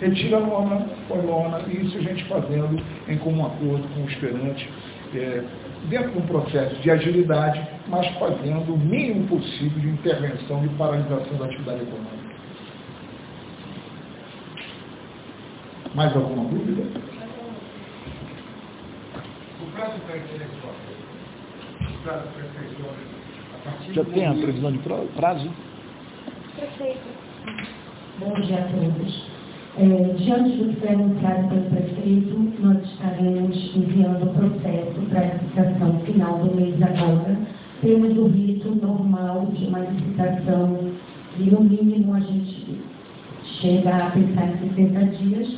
Retira 0.00 0.36
a 0.36 0.40
lona, 0.40 0.86
põe 1.08 1.20
lona, 1.20 1.62
e 1.66 1.84
isso 1.84 1.98
a 1.98 2.00
gente 2.00 2.22
fazendo 2.26 2.80
em 3.08 3.18
comum 3.18 3.44
acordo 3.44 3.82
com 3.92 4.02
o 4.02 4.08
esperante, 4.08 4.70
é, 5.12 5.42
dentro 5.86 6.10
de 6.12 6.18
um 6.18 6.26
processo 6.26 6.74
de 6.76 6.90
agilidade, 6.90 7.66
mas 7.88 8.06
fazendo 8.18 8.74
o 8.74 8.78
mínimo 8.78 9.26
possível 9.28 9.80
de 9.80 9.88
intervenção 9.88 10.64
e 10.64 10.68
paralisação 10.70 11.36
da 11.38 11.46
atividade 11.46 11.82
econômica. 11.82 12.18
Mais 15.94 16.14
alguma 16.14 16.44
dúvida? 16.48 16.82
O 19.60 19.66
prazo 19.72 19.98
para 20.06 20.16
intelectual, 20.18 20.74
o 21.80 22.02
prazo 22.02 22.28
para 22.28 22.46
intelectual, 22.46 22.94
Já 23.92 24.04
tem 24.04 24.26
a 24.26 24.34
previsão 24.34 24.72
de 24.72 24.78
prazo? 25.16 25.50
Prefeito. 26.56 27.08
Bom 28.18 28.34
dia 28.40 28.64
a 28.64 28.68
todos. 28.68 29.37
É, 29.80 30.12
diante 30.18 30.56
do 30.56 30.70
que 30.70 30.80
foi 30.80 30.88
anunciado 30.88 31.48
pelo 31.50 31.70
prefeito, 31.70 32.52
nós 32.58 32.82
estaremos 32.82 33.76
enviando 33.76 34.24
o 34.24 34.34
processo 34.34 35.00
para 35.08 35.20
a 35.20 35.34
licitação 35.34 36.00
final 36.00 36.38
do 36.38 36.56
mês 36.56 36.82
agora. 36.82 37.38
Temos 37.80 38.18
o 38.18 38.26
rito 38.26 38.74
normal 38.74 39.46
de 39.54 39.66
uma 39.66 39.78
licitação 39.78 40.90
e, 41.38 41.42
no 41.44 41.60
mínimo, 41.60 42.12
a 42.12 42.18
gente 42.18 42.80
chega 43.60 44.06
a 44.06 44.10
pensar 44.10 44.48
em 44.48 44.74
60 44.74 45.04
dias. 45.16 45.48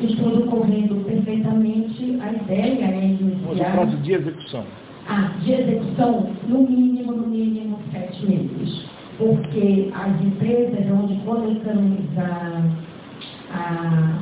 estudo 0.00 0.50
correndo 0.50 1.02
perfeitamente, 1.06 2.18
a 2.20 2.30
ideia 2.30 2.84
é 2.84 3.06
iniciar... 3.06 3.72
prazo 3.72 3.96
de 3.96 4.12
execução. 4.12 4.64
Ah, 5.08 5.32
de 5.42 5.50
execução, 5.50 6.28
no 6.46 6.58
mínimo, 6.68 7.12
no 7.12 7.26
mínimo, 7.26 7.78
sete 7.90 8.26
meses. 8.26 8.84
Porque 9.16 9.90
as 9.94 10.20
empresas 10.20 10.86
onde 10.90 11.14
vão 11.24 11.46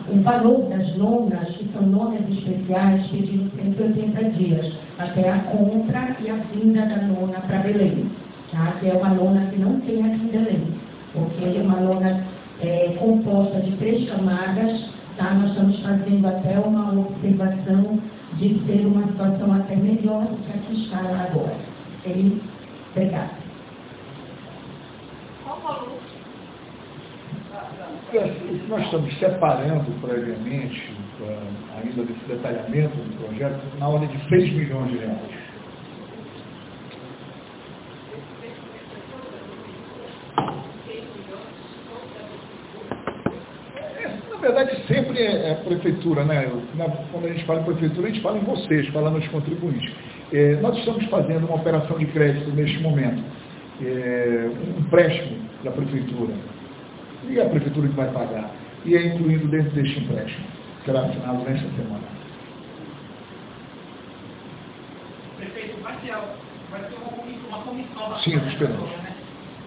o 0.08 0.22
valor 0.22 0.68
das 0.68 0.96
lonas, 0.96 1.48
que 1.56 1.68
são 1.72 1.88
lonas 1.88 2.28
especiais, 2.28 3.06
pedindo 3.08 3.50
180 3.56 4.24
dias, 4.30 4.72
até 4.98 5.30
a 5.30 5.38
compra 5.40 6.16
e 6.20 6.30
a 6.30 6.34
vinda 6.52 6.86
da 6.86 6.96
lona 7.06 7.40
para 7.40 7.58
Belém, 7.58 8.10
tá? 8.50 8.72
que 8.80 8.88
é 8.88 8.94
uma 8.94 9.12
lona 9.12 9.46
que 9.46 9.58
não 9.58 9.80
tem 9.80 10.04
aqui 10.04 10.22
em 10.24 10.28
Belém, 10.28 10.66
porque 11.12 11.44
é 11.44 11.62
uma 11.62 11.78
lona 11.78 12.24
é, 12.60 12.96
composta 12.98 13.60
de 13.60 13.72
três 13.76 14.08
camadas, 14.10 14.90
tá? 15.16 15.32
nós 15.34 15.50
estamos 15.50 15.80
fazendo 15.80 16.26
até 16.26 16.58
uma 16.58 16.92
observação 16.92 18.00
de 18.34 18.60
ser 18.66 18.86
uma 18.86 19.06
situação 19.06 19.52
até 19.52 19.76
melhor 19.76 20.24
do 20.24 20.36
que 20.38 20.52
a 20.52 20.58
que 20.58 20.82
está 20.82 20.98
agora. 20.98 21.56
E, 22.06 22.40
obrigada. 22.94 23.30
Qual 25.44 25.60
valor? 25.60 26.09
Nós 28.68 28.84
estamos 28.84 29.18
separando 29.18 29.90
previamente, 30.00 30.92
ainda 31.76 32.02
desse 32.02 32.24
detalhamento 32.26 32.96
do 32.96 33.24
projeto, 33.24 33.60
na 33.78 33.88
ordem 33.88 34.08
de 34.08 34.28
6 34.28 34.52
milhões 34.52 34.90
de 34.90 34.98
reais. 34.98 35.50
verdade, 44.40 44.76
sempre 44.86 45.22
é, 45.22 45.52
a 45.52 45.54
prefeitura, 45.56 46.24
né? 46.24 46.50
quando 47.12 47.26
a 47.26 47.28
gente 47.28 47.44
fala 47.44 47.60
em 47.60 47.64
prefeitura, 47.64 48.08
a 48.08 48.10
gente 48.10 48.22
fala 48.22 48.38
em 48.38 48.44
vocês, 48.44 48.88
fala 48.88 49.10
nos 49.10 49.26
contribuintes. 49.28 49.92
É, 50.32 50.56
nós 50.56 50.76
estamos 50.78 51.04
fazendo 51.06 51.46
uma 51.46 51.56
operação 51.56 51.98
de 51.98 52.06
crédito 52.06 52.50
neste 52.50 52.78
momento, 52.80 53.22
é, 53.82 54.48
um 54.48 54.80
empréstimo 54.80 55.38
da 55.62 55.70
prefeitura. 55.70 56.34
E 57.28 57.40
a 57.40 57.48
prefeitura 57.48 57.88
que 57.88 57.94
vai 57.94 58.10
pagar. 58.10 58.50
E 58.84 58.96
é 58.96 59.06
incluído 59.06 59.48
dentro 59.48 59.70
deste 59.70 60.00
empréstimo. 60.00 60.46
Será 60.84 61.00
assinado 61.00 61.44
nesta 61.44 61.68
semana. 61.76 62.08
Prefeito, 65.36 65.82
vai 65.82 65.96
ter, 65.98 66.16
vai 66.70 66.82
ter 66.82 66.96
uma 66.96 67.12
comissão, 67.12 67.48
uma 67.48 67.58
comissão 67.58 68.18
Sim, 68.20 68.48
esperamos. 68.48 68.90
Né? 68.90 69.16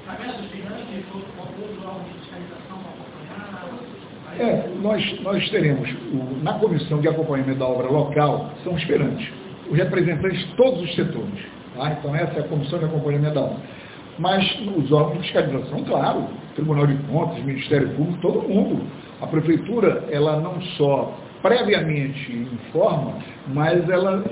Tá 0.05 0.15
vendo 0.15 0.39
os 0.39 0.51
finanças, 0.51 0.87
todos 1.11 1.85
órgãos 1.85 2.05
de 2.07 2.19
fiscalização 2.19 2.83
é, 4.39 4.67
nós, 4.81 5.21
nós 5.21 5.47
teremos, 5.49 5.87
o, 6.11 6.43
na 6.43 6.53
comissão 6.53 6.99
de 6.99 7.07
acompanhamento 7.07 7.59
da 7.59 7.67
obra 7.67 7.87
local, 7.87 8.51
são 8.63 8.75
esperantes, 8.75 9.31
os 9.69 9.77
representantes 9.77 10.39
de 10.39 10.55
todos 10.55 10.81
os 10.81 10.95
setores. 10.95 11.39
Tá? 11.75 11.91
Então 11.91 12.15
essa 12.15 12.39
é 12.39 12.39
a 12.39 12.47
comissão 12.47 12.79
de 12.79 12.85
acompanhamento 12.85 13.35
da 13.35 13.41
obra. 13.41 13.57
Mas 14.17 14.43
os 14.75 14.91
órgãos 14.91 15.21
de 15.21 15.23
fiscalização, 15.23 15.83
claro, 15.83 16.27
Tribunal 16.55 16.87
de 16.87 16.95
Contas, 17.07 17.43
Ministério 17.43 17.89
Público, 17.89 18.19
todo 18.21 18.47
mundo. 18.47 18.83
A 19.21 19.27
Prefeitura, 19.27 20.05
ela 20.11 20.39
não 20.39 20.61
só 20.77 21.17
previamente 21.41 22.31
informa, 22.31 23.15
mas 23.47 23.87
ela 23.89 24.23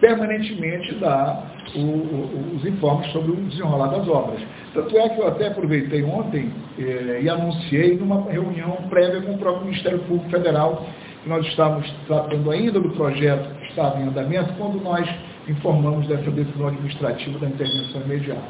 permanentemente 0.00 0.94
dá 0.96 1.42
o, 1.74 1.80
o, 1.80 2.56
os 2.56 2.64
informes 2.64 3.10
sobre 3.12 3.32
o 3.32 3.36
desenrolar 3.36 3.88
das 3.88 4.08
obras. 4.08 4.40
Tanto 4.74 4.96
é 4.96 5.08
que 5.08 5.20
eu 5.20 5.28
até 5.28 5.48
aproveitei 5.48 6.04
ontem 6.04 6.52
eh, 6.78 7.20
e 7.22 7.28
anunciei 7.28 7.96
numa 7.96 8.30
reunião 8.30 8.72
prévia 8.88 9.20
com 9.22 9.32
o 9.32 9.38
próprio 9.38 9.66
Ministério 9.66 9.98
Público 10.00 10.30
Federal, 10.30 10.86
que 11.22 11.28
nós 11.28 11.44
estávamos 11.46 11.90
tratando 12.06 12.50
ainda 12.50 12.78
do 12.78 12.90
projeto 12.90 13.54
que 13.60 13.68
estava 13.70 14.00
em 14.00 14.04
andamento, 14.04 14.52
quando 14.56 14.80
nós 14.82 15.08
informamos 15.48 16.06
dessa 16.06 16.30
decisão 16.30 16.68
administrativa 16.68 17.38
da 17.38 17.46
intervenção 17.48 18.02
imediata. 18.02 18.42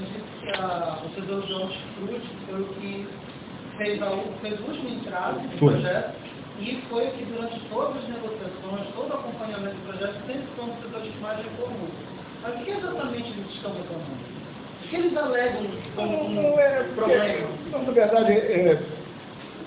O 0.00 0.02
senhor 0.02 0.12
disse 0.12 0.24
que, 0.40 1.20
o 1.20 1.26
senhor 1.26 1.46
João 1.46 1.68
Frutti 1.68 2.30
foi 2.46 2.60
o 2.60 2.64
que 2.74 3.08
fez, 3.76 4.02
a, 4.02 4.10
fez 4.40 4.60
o 4.60 4.64
último 4.64 4.88
entrave 4.88 5.46
do 5.46 5.58
projeto 5.58 6.14
e 6.58 6.82
foi 6.88 7.08
o 7.08 7.10
que 7.12 7.24
durante 7.24 7.60
todas 7.68 7.96
as 7.96 8.08
negociações, 8.08 8.94
todo 8.94 9.10
o 9.10 9.14
acompanhamento 9.14 9.76
do 9.76 9.86
projeto, 9.86 10.14
sempre 10.26 10.44
foi 10.56 10.64
um 10.64 10.82
setor 10.82 11.02
que 11.02 11.20
mais 11.20 11.38
recorreu. 11.38 11.88
Mas 12.42 12.54
o 12.54 12.64
que 12.64 12.70
exatamente 12.70 13.30
eles 13.30 13.54
estão 13.54 13.72
reclamando? 13.72 14.40
O 14.82 14.88
que 14.88 14.96
eles 14.96 15.16
alegam 15.16 15.66
como 15.94 16.24
um 16.24 16.58
é, 16.58 16.82
problema? 16.94 17.48
Não, 17.70 17.82
na 17.82 17.92
verdade, 17.92 18.32
é, 18.32 18.82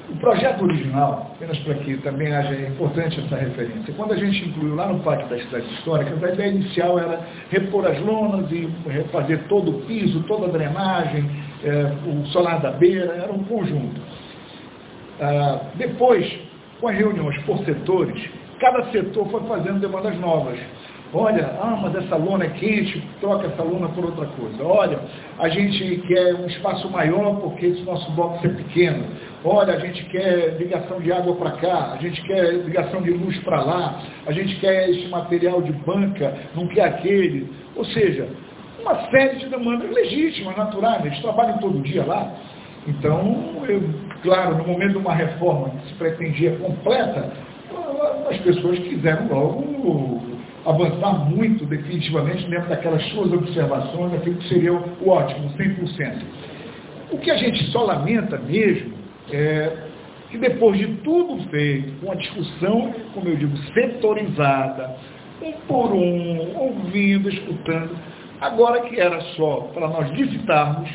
o 0.10 0.16
projeto 0.18 0.64
original, 0.64 1.32
apenas 1.36 1.58
para 1.60 1.76
que 1.76 1.98
também 1.98 2.34
haja 2.34 2.54
importante 2.68 3.20
essa 3.20 3.36
referência, 3.36 3.94
quando 3.96 4.14
a 4.14 4.18
gente 4.18 4.50
incluiu 4.50 4.76
lá 4.76 4.88
no 4.88 5.00
Pacto 5.00 5.30
das 5.30 5.42
Cidades 5.44 5.72
Históricas, 5.72 6.24
a 6.24 6.34
ideia 6.34 6.52
inicial 6.52 7.00
era 7.00 7.22
repor 7.50 7.86
as 7.88 8.00
lonas 8.00 8.52
e 8.52 8.70
refazer 8.88 9.44
todo 9.48 9.72
o 9.72 9.82
piso, 9.82 10.22
toda 10.24 10.48
a 10.48 10.50
drenagem, 10.50 11.30
é, 11.64 11.92
o 12.06 12.26
solar 12.28 12.60
da 12.62 12.72
beira, 12.72 13.14
era 13.14 13.32
um 13.32 13.44
conjunto. 13.46 14.02
Ah, 15.22 15.62
depois, 15.76 16.30
com 16.82 16.88
as 16.88 16.98
reuniões 16.98 17.42
por 17.44 17.60
setores, 17.60 18.30
cada 18.60 18.84
setor 18.92 19.30
foi 19.30 19.42
fazendo 19.44 19.80
demandas 19.80 20.18
novas. 20.20 20.60
Olha, 21.14 21.46
ah, 21.62 21.78
mas 21.80 21.96
essa 21.96 22.16
lona 22.16 22.46
é 22.46 22.50
quente, 22.50 23.00
troca 23.22 23.46
essa 23.46 23.62
lona 23.62 23.88
por 23.90 24.04
outra 24.04 24.26
coisa. 24.26 24.64
Olha, 24.64 25.00
a 25.38 25.48
gente 25.48 25.98
quer 26.08 26.34
um 26.34 26.48
espaço 26.48 26.90
maior 26.90 27.40
porque 27.40 27.68
esse 27.68 27.84
nosso 27.84 28.12
box 28.14 28.44
é 28.44 28.50
pequeno. 28.50 29.06
Olha, 29.46 29.74
a 29.74 29.80
gente 29.80 30.06
quer 30.06 30.56
ligação 30.58 31.02
de 31.02 31.12
água 31.12 31.36
para 31.36 31.52
cá, 31.52 31.92
a 31.94 31.98
gente 31.98 32.22
quer 32.22 32.54
ligação 32.54 33.02
de 33.02 33.12
luz 33.12 33.38
para 33.40 33.62
lá, 33.62 34.02
a 34.26 34.32
gente 34.32 34.56
quer 34.56 34.90
esse 34.90 35.08
material 35.08 35.62
de 35.62 35.74
banca, 35.74 36.34
não 36.56 36.66
quer 36.68 36.86
aquele. 36.86 37.52
Ou 37.76 37.84
seja, 37.84 38.30
uma 38.80 39.10
série 39.10 39.40
de 39.40 39.48
demandas 39.48 39.92
legítimas, 39.92 40.56
naturais, 40.56 41.06
eles 41.06 41.20
trabalham 41.20 41.58
todo 41.58 41.82
dia 41.82 42.06
lá. 42.06 42.34
Então, 42.88 43.66
eu, 43.68 43.84
claro, 44.22 44.58
no 44.58 44.66
momento 44.66 44.92
de 44.92 44.98
uma 45.00 45.14
reforma 45.14 45.72
que 45.72 45.90
se 45.90 45.94
pretendia 45.96 46.56
completa, 46.56 47.34
as 48.30 48.38
pessoas 48.38 48.80
quiseram 48.80 49.28
logo 49.28 50.22
avançar 50.66 51.30
muito 51.30 51.66
definitivamente 51.66 52.48
dentro 52.50 52.70
daquelas 52.70 53.04
suas 53.10 53.34
observações, 53.34 54.14
aquilo 54.14 54.38
que 54.38 54.48
seria 54.48 54.72
o 54.72 55.10
ótimo, 55.10 55.50
100%. 55.50 56.22
O 57.12 57.18
que 57.18 57.30
a 57.30 57.36
gente 57.36 57.62
só 57.72 57.84
lamenta 57.84 58.38
mesmo 58.38 59.03
é 59.32 59.78
que 60.30 60.38
depois 60.38 60.78
de 60.78 60.88
tudo 61.04 61.48
feito, 61.50 61.94
com 62.04 62.12
a 62.12 62.16
discussão, 62.16 62.94
como 63.14 63.28
eu 63.28 63.36
digo, 63.36 63.56
setorizada, 63.74 64.96
um 65.42 65.52
por 65.68 65.92
um, 65.94 66.58
ouvindo, 66.58 67.30
escutando, 67.30 67.96
agora 68.42 68.82
que 68.82 69.00
era 69.00 69.22
só 69.36 69.70
para 69.74 69.88
nós 69.88 70.10
visitarmos, 70.10 70.90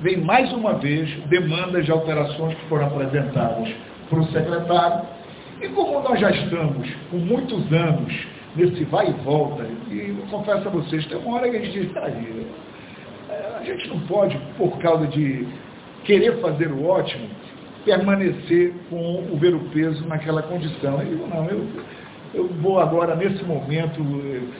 vem 0.00 0.18
mais 0.18 0.52
uma 0.52 0.74
vez 0.74 1.08
demandas 1.28 1.84
de 1.84 1.90
alterações 1.90 2.54
que 2.56 2.66
foram 2.66 2.86
apresentadas 2.86 3.72
para 4.10 4.18
o 4.18 4.26
secretário. 4.26 5.06
E 5.62 5.68
como 5.68 6.00
nós 6.00 6.20
já 6.20 6.30
estamos 6.30 6.88
com 7.10 7.16
muitos 7.16 7.72
anos 7.72 8.26
nesse 8.54 8.84
vai 8.84 9.08
e 9.08 9.12
volta. 9.24 9.66
E 9.90 10.14
eu 10.18 10.26
confesso 10.30 10.68
a 10.68 10.70
vocês, 10.70 11.06
tem 11.06 11.18
uma 11.18 11.36
hora 11.36 11.48
que 11.48 11.56
a 11.56 11.60
gente 11.60 11.80
diz, 11.80 11.96
aí, 11.96 12.46
é, 13.30 13.58
a 13.60 13.64
gente 13.64 13.88
não 13.88 14.00
pode, 14.00 14.36
por 14.56 14.78
causa 14.78 15.06
de 15.06 15.46
querer 16.04 16.40
fazer 16.40 16.70
o 16.70 16.86
ótimo, 16.86 17.28
permanecer 17.88 18.74
com 18.90 19.24
o 19.32 19.36
ver 19.38 19.54
o 19.54 19.60
peso 19.70 20.06
naquela 20.06 20.42
condição. 20.42 21.00
Eu 21.00 21.26
não, 21.26 21.46
eu, 21.46 21.66
eu 22.34 22.48
vou 22.60 22.78
agora, 22.78 23.16
nesse 23.16 23.42
momento, 23.44 24.02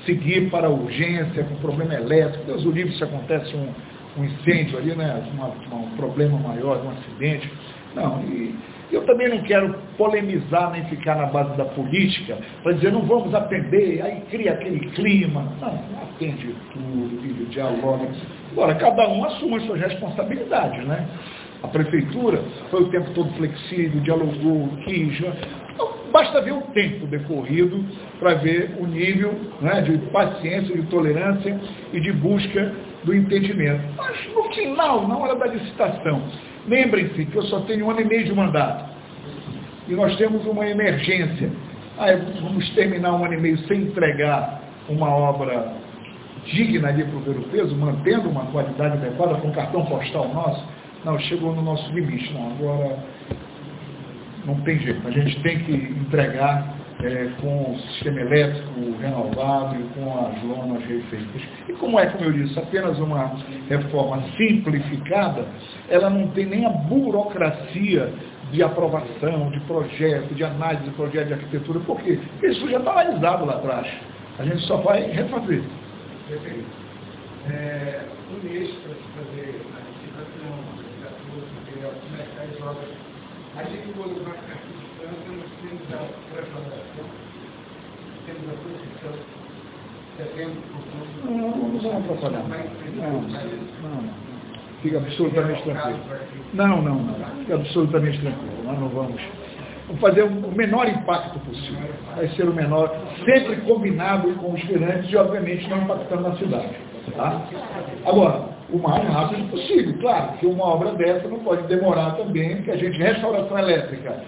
seguir 0.06 0.48
para 0.50 0.66
a 0.66 0.70
urgência, 0.70 1.44
com 1.44 1.56
problema 1.56 1.94
elétrico. 1.94 2.46
Deus 2.46 2.64
o 2.64 2.70
livre 2.70 2.94
se 2.96 3.04
acontece 3.04 3.54
um, 3.54 3.68
um 4.18 4.24
incêndio 4.24 4.78
ali, 4.78 4.94
né, 4.94 5.22
um 5.70 5.96
problema 5.96 6.38
maior, 6.38 6.82
um 6.82 6.90
acidente. 6.90 7.50
Não, 7.94 8.22
e 8.22 8.54
eu 8.90 9.04
também 9.04 9.28
não 9.28 9.42
quero 9.42 9.74
polemizar 9.98 10.70
nem 10.70 10.84
ficar 10.84 11.16
na 11.16 11.26
base 11.26 11.54
da 11.58 11.66
política 11.66 12.38
para 12.62 12.72
dizer 12.72 12.90
não 12.90 13.02
vamos 13.02 13.34
atender, 13.34 14.00
aí 14.00 14.22
cria 14.30 14.52
aquele 14.52 14.80
clima. 14.90 15.52
Não, 15.60 15.78
atende 16.02 16.54
tudo, 16.72 17.20
filho, 17.20 17.44
dialoga. 17.46 18.08
Agora, 18.52 18.74
cada 18.76 19.06
um 19.08 19.24
assume 19.24 19.56
as 19.56 19.64
suas 19.64 19.80
responsabilidades, 19.80 20.86
né? 20.86 21.06
A 21.62 21.68
prefeitura 21.68 22.42
foi 22.70 22.82
o 22.82 22.88
tempo 22.88 23.10
todo 23.14 23.32
flexível, 23.34 24.00
dialogou, 24.00 24.68
quis. 24.84 25.20
Então, 25.74 25.92
basta 26.12 26.40
ver 26.40 26.52
o 26.52 26.62
tempo 26.72 27.06
decorrido 27.06 27.84
para 28.18 28.34
ver 28.34 28.76
o 28.78 28.86
nível 28.86 29.34
né, 29.60 29.80
de 29.82 29.98
paciência, 30.10 30.74
de 30.74 30.82
tolerância 30.84 31.60
e 31.92 32.00
de 32.00 32.12
busca 32.12 32.72
do 33.04 33.14
entendimento. 33.14 33.82
Mas 33.96 34.34
no 34.34 34.44
final, 34.54 35.06
na 35.08 35.16
hora 35.16 35.34
da 35.34 35.46
licitação, 35.46 36.22
Lembrem-se 36.68 37.24
que 37.24 37.34
eu 37.34 37.42
só 37.44 37.60
tenho 37.60 37.86
um 37.86 37.90
ano 37.90 38.02
e 38.02 38.04
meio 38.04 38.24
de 38.24 38.34
mandato. 38.34 38.84
E 39.88 39.94
nós 39.94 40.14
temos 40.16 40.44
uma 40.44 40.68
emergência. 40.68 41.50
Ah, 41.98 42.08
vamos 42.42 42.68
terminar 42.74 43.14
um 43.14 43.24
ano 43.24 43.34
e 43.34 43.40
meio 43.40 43.58
sem 43.60 43.82
entregar 43.82 44.60
uma 44.86 45.08
obra 45.08 45.72
digna 46.44 46.88
ali 46.88 47.04
para 47.04 47.16
o 47.16 47.20
ver 47.20 47.38
o 47.38 47.42
peso, 47.44 47.74
mantendo 47.74 48.28
uma 48.28 48.44
qualidade 48.46 48.98
adequada 48.98 49.36
com 49.36 49.50
cartão 49.50 49.84
postal 49.86 50.28
nosso. 50.28 50.62
Não, 51.04 51.18
chegou 51.18 51.54
no 51.54 51.62
nosso 51.62 51.90
limite, 51.92 52.32
não, 52.32 52.50
agora 52.50 52.98
não 54.44 54.54
tem 54.62 54.78
jeito, 54.78 55.06
a 55.06 55.10
gente 55.10 55.40
tem 55.42 55.58
que 55.60 55.72
entregar 55.72 56.78
é, 57.02 57.30
com 57.40 57.72
o 57.72 57.78
sistema 57.78 58.20
elétrico 58.20 58.96
renovado 59.00 59.76
e 59.76 59.82
com 59.94 60.26
as 60.26 60.42
lonas 60.42 60.82
refeitas. 60.84 61.42
E 61.68 61.72
como 61.74 61.98
é, 61.98 62.06
como 62.06 62.24
eu 62.24 62.32
disse, 62.32 62.58
apenas 62.58 62.98
uma 62.98 63.36
reforma 63.68 64.22
simplificada, 64.36 65.46
ela 65.88 66.10
não 66.10 66.28
tem 66.28 66.46
nem 66.46 66.66
a 66.66 66.70
burocracia 66.70 68.12
de 68.50 68.62
aprovação, 68.62 69.50
de 69.50 69.60
projeto, 69.60 70.34
de 70.34 70.42
análise 70.42 70.84
de 70.84 70.90
projeto 70.90 71.28
de 71.28 71.34
arquitetura. 71.34 71.80
Por 71.80 72.00
quê? 72.00 72.18
Porque 72.32 72.46
isso 72.48 72.68
já 72.68 72.78
está 72.78 72.92
analisado 72.92 73.44
lá 73.44 73.54
atrás. 73.54 73.86
A 74.38 74.44
gente 74.44 74.60
só 74.66 74.78
vai 74.78 75.02
refazer. 75.10 75.62
Perfeito. 76.28 76.66
É, 77.50 78.00
um 78.30 78.48
mês 78.48 78.70
para 78.70 78.94
fazer 79.22 79.60
licitação, 81.78 81.90
começar 82.00 82.42
as 82.42 82.60
obras. 82.62 82.90
A 83.56 83.62
gente 83.64 83.92
vai 83.96 84.08
ficar 84.08 84.52
aqui 84.52 84.88
nós 85.08 85.48
temos 85.62 85.82
a 85.94 86.34
preparação, 86.34 87.04
temos 88.26 88.48
a 88.48 88.56
posição, 88.62 89.12
setembro, 90.16 90.62
outubro. 90.74 91.30
Não, 91.30 91.48
não 91.48 91.78
vamos 91.78 91.86
atrapalhar. 91.86 92.44
Não, 92.96 93.22
não, 93.22 94.02
não. 94.02 94.28
Fica 94.82 94.98
absolutamente 94.98 95.62
tranquilo. 95.62 96.00
Não, 96.54 96.82
não, 96.82 96.94
não. 96.94 97.36
Fica 97.38 97.54
absolutamente 97.54 98.20
tranquilo. 98.20 98.64
Nós 98.64 98.78
não 98.78 98.88
vamos. 98.88 99.22
Vamos 99.86 100.00
fazer 100.02 100.22
o 100.22 100.52
menor 100.52 100.86
impacto 100.88 101.38
possível. 101.40 101.90
Vai 102.14 102.28
ser 102.28 102.48
o 102.48 102.52
menor, 102.52 102.94
sempre 103.24 103.56
combinado 103.62 104.30
com 104.34 104.52
os 104.52 104.60
gerantes 104.60 105.10
e, 105.10 105.16
obviamente, 105.16 105.68
não 105.68 105.82
impactando 105.82 106.28
na 106.28 106.36
cidade. 106.36 106.68
Tá? 107.16 107.42
Agora, 108.04 108.57
o 108.70 108.78
mais 108.78 109.06
rápido 109.08 109.50
possível. 109.50 109.94
Claro 110.00 110.32
que 110.38 110.46
uma 110.46 110.64
obra 110.64 110.92
dessa 110.92 111.26
não 111.28 111.38
pode 111.38 111.66
demorar 111.66 112.12
também, 112.16 112.56
porque 112.56 112.70
a 112.70 112.76
gente, 112.76 112.98
restauração 112.98 113.58
elétrica, 113.58 114.22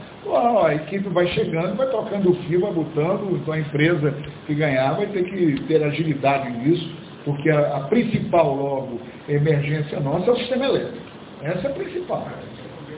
a 0.64 0.74
equipe 0.74 1.08
vai 1.10 1.26
chegando, 1.28 1.76
vai 1.76 1.88
trocando 1.88 2.30
o 2.30 2.34
fio, 2.34 2.60
vai 2.60 2.72
botando, 2.72 3.36
então 3.36 3.54
a 3.54 3.58
empresa 3.58 4.14
que 4.46 4.54
ganhar 4.54 4.92
vai 4.94 5.06
ter 5.06 5.24
que 5.24 5.62
ter 5.64 5.82
agilidade 5.82 6.50
nisso, 6.58 6.90
porque 7.24 7.50
a, 7.50 7.76
a 7.76 7.80
principal 7.80 8.54
logo 8.54 9.00
emergência 9.28 10.00
nossa 10.00 10.30
é 10.30 10.32
o 10.32 10.36
sistema 10.36 10.64
elétrico. 10.66 11.10
Essa 11.42 11.68
é 11.68 11.70
a 11.70 11.74
principal. 11.74 12.26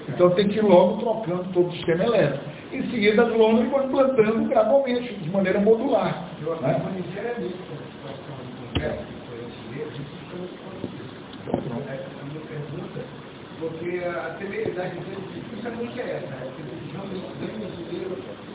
Então 0.09 0.31
tem 0.31 0.49
que 0.49 0.59
ir 0.59 0.63
logo 0.63 0.99
trocando 0.99 1.45
todo 1.53 1.69
o 1.69 1.73
sistema 1.73 2.05
elétrico. 2.05 2.45
Em 2.73 2.83
seguida, 2.91 3.25
as 3.25 3.33
lonas 3.37 3.69
vão 3.71 3.85
implantando 3.85 4.49
gradualmente, 4.49 5.15
de 5.15 5.31
maneira 5.31 5.61
modular. 5.61 6.25
Né? 8.79 9.22
Porque 13.59 14.03
a 14.05 14.37
celeridade 14.39 14.97
justamente 15.55 16.01
é 16.01 16.23
essa. 16.23 16.35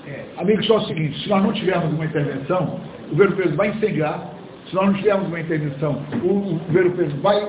É. 0.07 0.25
Amigos, 0.37 0.65
só 0.67 0.77
o 0.77 0.85
seguinte, 0.85 1.21
se 1.21 1.29
nós 1.29 1.43
não 1.43 1.53
tivermos 1.53 1.93
uma 1.93 2.05
intervenção, 2.05 2.79
o 3.05 3.09
governo 3.09 3.35
preso 3.35 3.55
vai 3.55 3.69
incendiar, 3.69 4.33
se 4.67 4.75
nós 4.75 4.87
não 4.87 4.93
tivermos 4.93 5.27
uma 5.27 5.39
intervenção, 5.39 6.03
o 6.23 6.59
governo 6.67 6.91
preso 6.91 7.17
vai 7.17 7.47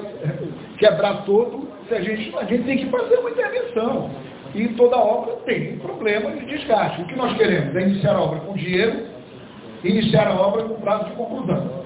quebrar 0.78 1.24
todo, 1.24 1.68
se 1.88 1.94
a, 1.94 2.00
gente, 2.00 2.36
a 2.36 2.44
gente 2.44 2.64
tem 2.64 2.78
que 2.78 2.86
fazer 2.90 3.16
uma 3.16 3.30
intervenção. 3.30 4.10
E 4.54 4.68
toda 4.68 4.96
obra 4.96 5.34
tem 5.44 5.78
problema 5.78 6.30
de 6.30 6.46
desgaste. 6.46 7.02
O 7.02 7.06
que 7.06 7.16
nós 7.16 7.36
queremos 7.36 7.76
é 7.76 7.82
iniciar 7.82 8.14
a 8.16 8.20
obra 8.20 8.40
com 8.40 8.54
dinheiro, 8.54 9.06
iniciar 9.84 10.28
a 10.28 10.34
obra 10.34 10.62
com 10.64 10.80
prazo 10.80 11.04
de 11.06 11.12
conclusão. 11.12 11.77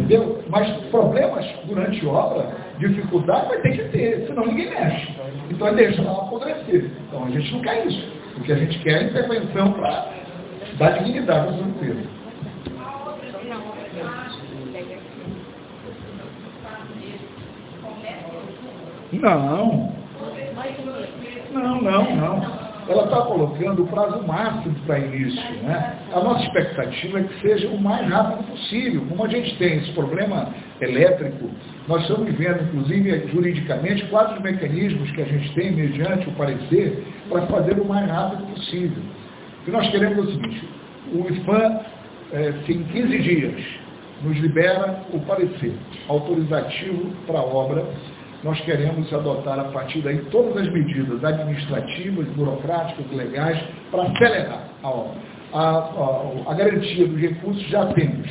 Entendeu? 0.00 0.42
Mas 0.48 0.70
problemas 0.90 1.44
durante 1.66 2.06
obra, 2.06 2.56
dificuldade 2.78 3.48
vai 3.48 3.60
ter 3.60 3.76
que 3.76 3.88
ter, 3.90 4.26
senão 4.26 4.46
ninguém 4.46 4.70
mexe. 4.70 5.12
Então 5.50 5.68
é 5.68 5.74
deixar 5.74 6.10
apodrecer. 6.10 6.90
Então 7.06 7.24
a 7.24 7.30
gente 7.30 7.52
não 7.52 7.60
quer 7.60 7.86
isso. 7.86 8.08
O 8.36 8.40
que 8.40 8.52
a 8.52 8.56
gente 8.56 8.78
quer 8.78 9.02
é 9.02 9.04
intervenção 9.04 9.72
para 9.72 10.08
dar 10.78 10.98
dignidade 10.98 11.48
às 11.48 11.60
empresas. 11.60 12.06
Não. 19.12 20.00
Não, 21.52 21.82
não, 21.82 22.16
não 22.16 22.59
ela 22.90 23.04
está 23.04 23.22
colocando 23.22 23.84
o 23.84 23.86
prazo 23.86 24.26
máximo 24.26 24.74
para 24.84 24.98
início. 24.98 25.40
Né? 25.62 25.96
A 26.12 26.20
nossa 26.20 26.44
expectativa 26.44 27.20
é 27.20 27.22
que 27.22 27.40
seja 27.40 27.68
o 27.68 27.80
mais 27.80 28.08
rápido 28.08 28.44
possível. 28.48 29.04
Como 29.08 29.24
a 29.24 29.28
gente 29.28 29.56
tem 29.58 29.78
esse 29.78 29.92
problema 29.92 30.48
elétrico, 30.80 31.50
nós 31.86 32.02
estamos 32.02 32.34
vendo, 32.34 32.64
inclusive, 32.64 33.28
juridicamente, 33.28 34.04
quatro 34.06 34.42
mecanismos 34.42 35.08
que 35.12 35.22
a 35.22 35.24
gente 35.24 35.54
tem, 35.54 35.70
mediante 35.70 36.28
o 36.28 36.32
parecer, 36.32 37.04
para 37.28 37.42
fazer 37.46 37.78
o 37.80 37.84
mais 37.84 38.10
rápido 38.10 38.44
possível. 38.54 39.02
O 39.60 39.64
que 39.64 39.70
nós 39.70 39.88
queremos 39.88 40.18
é 40.18 40.20
o 40.22 40.26
seguinte, 40.32 40.68
o 41.12 41.32
IFAM, 41.32 41.80
é, 42.32 42.54
em 42.68 42.82
15 42.82 43.18
dias, 43.20 43.64
nos 44.22 44.36
libera 44.38 45.04
o 45.12 45.20
parecer 45.20 45.74
autorizativo 46.08 47.10
para 47.26 47.38
a 47.38 47.44
obra 47.44 47.86
nós 48.42 48.58
queremos 48.62 49.12
adotar 49.12 49.58
a 49.58 49.64
partir 49.64 50.00
daí 50.00 50.18
todas 50.30 50.56
as 50.56 50.72
medidas 50.72 51.22
administrativas, 51.22 52.26
burocráticas, 52.28 53.10
legais, 53.12 53.62
para 53.90 54.04
acelerar 54.04 54.64
a 54.82 54.88
obra. 54.88 55.20
A, 55.52 55.60
a, 55.60 56.52
a, 56.52 56.54
garantia 56.54 57.06
dos 57.06 57.20
recursos 57.20 57.62
já 57.68 57.86
temos. 57.86 58.26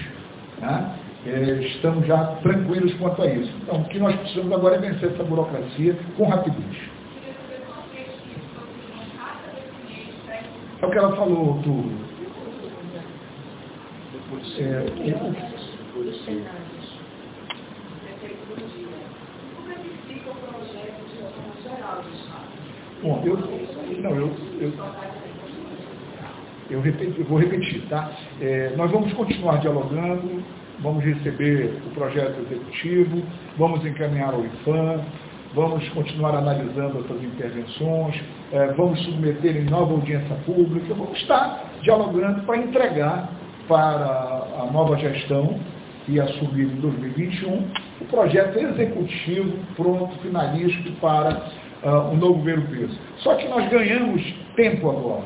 Né? 0.59 0.95
É, 1.27 1.51
estamos 1.65 2.07
já 2.07 2.17
tranquilos 2.41 2.93
quanto 2.95 3.21
a 3.21 3.27
isso. 3.27 3.53
Então, 3.61 3.81
o 3.81 3.85
que 3.85 3.99
nós 3.99 4.15
precisamos 4.15 4.51
agora 4.53 4.75
é 4.77 4.79
vencer 4.79 5.11
essa 5.11 5.23
burocracia 5.23 5.95
com 6.17 6.23
rapidez. 6.25 6.99
É 10.81 10.85
o 10.85 10.89
que 10.89 10.97
ela 10.97 11.15
falou, 11.15 11.57
Arthur. 11.57 12.09
É, 14.59 14.85
Bom, 23.01 23.21
eu, 23.25 23.37
não, 24.01 24.11
eu, 24.11 24.31
eu, 24.59 24.73
eu, 26.69 26.83
eu 27.17 27.25
vou 27.25 27.39
repetir, 27.39 27.81
tá? 27.89 28.11
É, 28.41 28.73
nós 28.75 28.91
vamos 28.91 29.13
continuar 29.13 29.57
dialogando, 29.61 30.43
vamos 30.81 31.03
receber 31.03 31.81
o 31.87 31.91
projeto 31.91 32.39
executivo, 32.41 33.23
vamos 33.57 33.85
encaminhar 33.85 34.33
ao 34.33 34.43
IFAM, 34.45 35.01
vamos 35.53 35.87
continuar 35.89 36.35
analisando 36.35 36.99
essas 36.99 37.23
intervenções, 37.23 38.21
é, 38.51 38.67
vamos 38.73 39.01
submeter 39.03 39.57
em 39.57 39.65
nova 39.65 39.93
audiência 39.93 40.35
pública, 40.45 40.93
vamos 40.93 41.17
estar 41.17 41.71
dialogando 41.81 42.41
para 42.43 42.57
entregar 42.57 43.29
para 43.67 44.47
a 44.59 44.69
nova 44.71 44.97
gestão 44.97 45.59
e 46.09 46.19
assumir 46.19 46.63
em 46.63 46.81
2021 46.81 47.67
o 48.01 48.05
projeto 48.05 48.57
executivo 48.57 49.53
pronto, 49.75 50.17
finalístico 50.19 50.91
para 50.99 51.49
uh, 51.83 52.11
um 52.11 52.17
novo 52.17 52.35
governo 52.35 52.67
peso. 52.67 52.97
Só 53.17 53.35
que 53.35 53.47
nós 53.47 53.69
ganhamos 53.69 54.21
tempo 54.55 54.89
agora. 54.89 55.25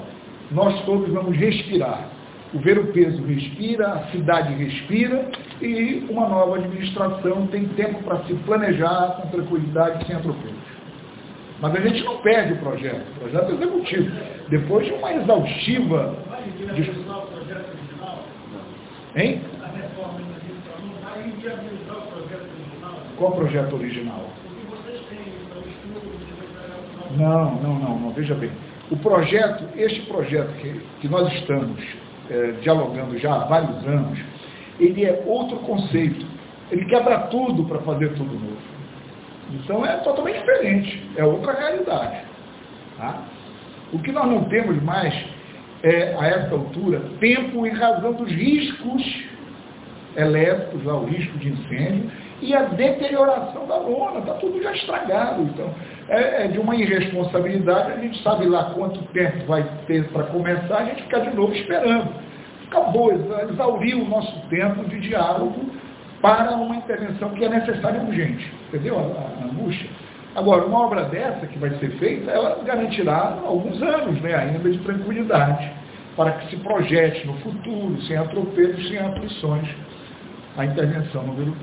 Nós 0.52 0.80
todos 0.86 1.10
vamos 1.10 1.38
respirar. 1.38 2.10
O 2.54 2.60
Vero 2.60 2.86
Peso 2.94 3.24
respira, 3.24 3.88
a 3.88 4.08
cidade 4.12 4.54
respira 4.54 5.28
e 5.60 6.06
uma 6.08 6.28
nova 6.28 6.58
administração 6.58 7.48
tem 7.48 7.66
tempo 7.70 8.04
para 8.04 8.20
se 8.26 8.34
planejar 8.46 9.18
com 9.18 9.30
tranquilidade 9.30 10.06
sem 10.06 10.16
atropelos. 10.16 10.54
Mas 11.60 11.76
a 11.76 11.80
gente 11.80 12.04
não 12.04 12.18
perde 12.18 12.54
o 12.54 12.58
projeto, 12.58 13.08
o 13.16 13.20
projeto 13.22 13.52
é 13.52 13.54
executivo. 13.56 14.12
Depois 14.50 14.86
de 14.86 14.94
uma 14.94 15.14
exaustiva. 15.14 16.16
Hein? 19.16 19.42
Qual 23.18 23.32
o 23.32 23.36
projeto 23.36 23.76
original? 23.76 24.30
Não, 27.18 27.56
não, 27.62 27.80
não, 27.80 28.00
não, 28.00 28.10
veja 28.12 28.34
bem. 28.34 28.52
O 28.90 28.98
projeto, 28.98 29.68
este 29.76 30.02
projeto 30.02 30.54
que, 30.58 30.82
que 31.02 31.08
nós 31.10 31.32
estamos 31.34 31.84
é, 32.30 32.52
dialogando 32.62 33.18
já 33.18 33.34
há 33.36 33.46
vários 33.46 33.86
anos, 33.86 34.20
ele 34.80 35.06
é 35.06 35.22
outro 35.26 35.58
conceito. 35.60 36.26
Ele 36.72 36.86
quebra 36.86 37.28
tudo 37.28 37.66
para 37.66 37.80
fazer 37.80 38.14
tudo 38.14 38.34
novo. 38.34 38.58
Então 39.52 39.86
é 39.86 39.98
totalmente 39.98 40.40
diferente, 40.40 41.04
é 41.18 41.26
outra 41.26 41.54
realidade. 41.54 42.22
Tá? 42.98 43.22
O 43.92 44.00
que 44.00 44.12
nós 44.12 44.28
não 44.28 44.46
temos 44.46 44.82
mais 44.82 45.14
é, 45.84 46.16
a 46.18 46.26
essa 46.26 46.56
altura, 46.56 47.02
tempo 47.20 47.68
e 47.68 47.70
razão 47.70 48.14
dos 48.14 48.32
riscos 48.32 49.33
elétricos, 50.16 50.84
lá, 50.84 50.96
o 50.96 51.06
risco 51.06 51.38
de 51.38 51.50
incêndio, 51.50 52.12
e 52.42 52.54
a 52.54 52.64
deterioração 52.64 53.66
da 53.66 53.78
lona, 53.78 54.20
está 54.20 54.34
tudo 54.34 54.62
já 54.62 54.74
estragado. 54.74 55.44
Então, 55.44 55.70
é, 56.10 56.46
é, 56.46 56.48
de 56.48 56.60
uma 56.60 56.76
irresponsabilidade, 56.76 57.94
a 57.94 57.98
gente 57.98 58.22
sabe 58.22 58.46
lá 58.46 58.72
quanto 58.76 59.02
tempo 59.14 59.46
vai 59.46 59.64
ter 59.88 60.10
para 60.10 60.24
começar, 60.24 60.78
a 60.78 60.86
gente 60.86 61.04
fica 61.04 61.22
de 61.22 61.36
novo 61.36 61.54
esperando. 61.54 62.10
Acabou, 62.68 63.14
exauriu 63.14 64.02
o 64.02 64.10
nosso 64.10 64.48
tempo 64.50 64.84
de 64.86 65.00
diálogo 65.00 65.72
para 66.22 66.52
uma 66.52 66.76
intervenção 66.76 67.30
que 67.30 67.46
é 67.46 67.50
necessária 67.50 68.00
e 68.00 68.06
urgente. 68.08 68.54
Entendeu 68.68 68.98
a, 68.98 69.02
a 69.02 69.46
angústia? 69.46 69.90
Agora, 70.36 70.66
uma 70.66 70.88
obra 70.88 71.04
dessa 71.06 71.46
que 71.46 71.60
vai 71.60 71.70
ser 71.78 71.92
feita, 71.92 72.32
ela 72.32 72.60
garantirá 72.64 73.38
alguns 73.46 73.80
anos 73.82 74.20
né, 74.22 74.34
ainda 74.34 74.70
de 74.70 74.80
tranquilidade, 74.80 75.72
para 76.18 76.32
que 76.34 76.50
se 76.50 76.58
projete 76.58 77.26
no 77.28 77.34
futuro, 77.36 78.02
sem 78.04 78.18
atropelos, 78.18 78.88
sem 78.88 78.98
aflições, 78.98 79.68
a 80.58 80.66
intervenção 80.66 81.24
no 81.24 81.34
Velo 81.34 81.56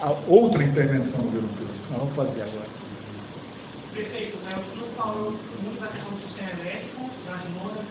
A 0.00 0.10
outra 0.26 0.64
intervenção 0.64 1.22
no 1.22 1.30
Velo 1.30 1.48
Nós 1.90 1.98
vamos 1.98 2.14
fazer 2.14 2.42
agora. 2.42 2.68
Prefeito, 3.92 4.36
né, 4.38 4.54
o 4.56 4.74
senhor 4.74 4.88
falou 4.96 5.38
muito 5.62 5.80
da 5.80 5.88
questão 5.88 6.12
do 6.12 6.20
sistema 6.22 6.50
elétrico, 6.60 7.10
das 7.26 7.44
lonas. 7.54 7.84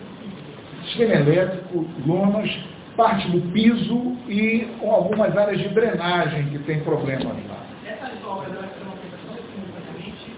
Sistema 0.84 1.14
elétrico, 1.14 1.86
lonas, 2.06 2.58
parte 2.96 3.28
do 3.30 3.40
piso 3.52 4.16
e 4.28 4.68
com 4.80 4.90
algumas 4.92 5.36
áreas 5.36 5.58
de 5.60 5.68
drenagem 5.68 6.48
que 6.50 6.58
tem 6.60 6.80
problemas 6.80 7.24
lá. 7.24 7.62
Essas 7.86 8.24
obras, 8.24 8.54
elas 8.54 8.70
serão 8.78 8.92
feitas 8.92 9.20
simultaneamente, 9.54 10.32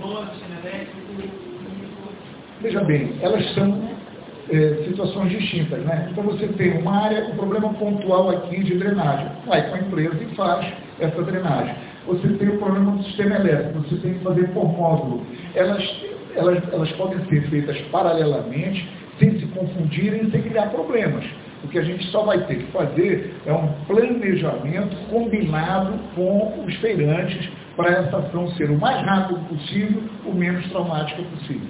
lonas, 0.00 0.30
sistema 0.30 0.60
elétrico, 0.60 0.98
Veja 2.60 2.82
bem, 2.82 3.16
elas 3.22 3.54
são 3.54 3.87
é, 4.50 4.84
situações 4.86 5.30
distintas, 5.30 5.80
né? 5.84 6.08
Então 6.10 6.24
você 6.24 6.46
tem 6.48 6.78
uma 6.78 7.04
área, 7.04 7.26
um 7.26 7.36
problema 7.36 7.72
pontual 7.74 8.30
aqui 8.30 8.62
de 8.62 8.76
drenagem. 8.76 9.28
Vai 9.46 9.68
com 9.68 9.76
a 9.76 9.78
empresa 9.80 10.16
e 10.22 10.34
faz 10.34 10.72
essa 11.00 11.22
drenagem 11.22 11.88
você 12.08 12.26
tem 12.38 12.48
o 12.48 12.56
problema 12.56 12.92
do 12.92 13.04
sistema 13.04 13.36
elétrico, 13.36 13.80
você 13.80 13.96
tem 13.96 14.14
que 14.14 14.24
fazer 14.24 14.48
por 14.48 14.64
módulo. 14.66 15.26
Elas, 15.54 15.84
elas, 16.34 16.72
elas 16.72 16.90
podem 16.92 17.22
ser 17.26 17.42
feitas 17.50 17.78
paralelamente, 17.92 18.88
sem 19.18 19.38
se 19.38 19.46
confundirem, 19.48 20.30
sem 20.30 20.42
criar 20.42 20.70
problemas. 20.70 21.24
O 21.62 21.68
que 21.68 21.78
a 21.78 21.82
gente 21.82 22.06
só 22.06 22.22
vai 22.22 22.38
ter 22.46 22.56
que 22.56 22.72
fazer 22.72 23.34
é 23.44 23.52
um 23.52 23.68
planejamento 23.86 24.96
combinado 25.10 25.98
com 26.14 26.64
os 26.64 26.74
feirantes 26.76 27.50
para 27.76 27.90
essa 27.90 28.16
ação 28.16 28.48
ser 28.52 28.70
o 28.70 28.78
mais 28.78 29.04
rápido 29.04 29.40
possível, 29.48 30.02
o 30.24 30.32
menos 30.32 30.66
traumática 30.70 31.22
possível. 31.22 31.68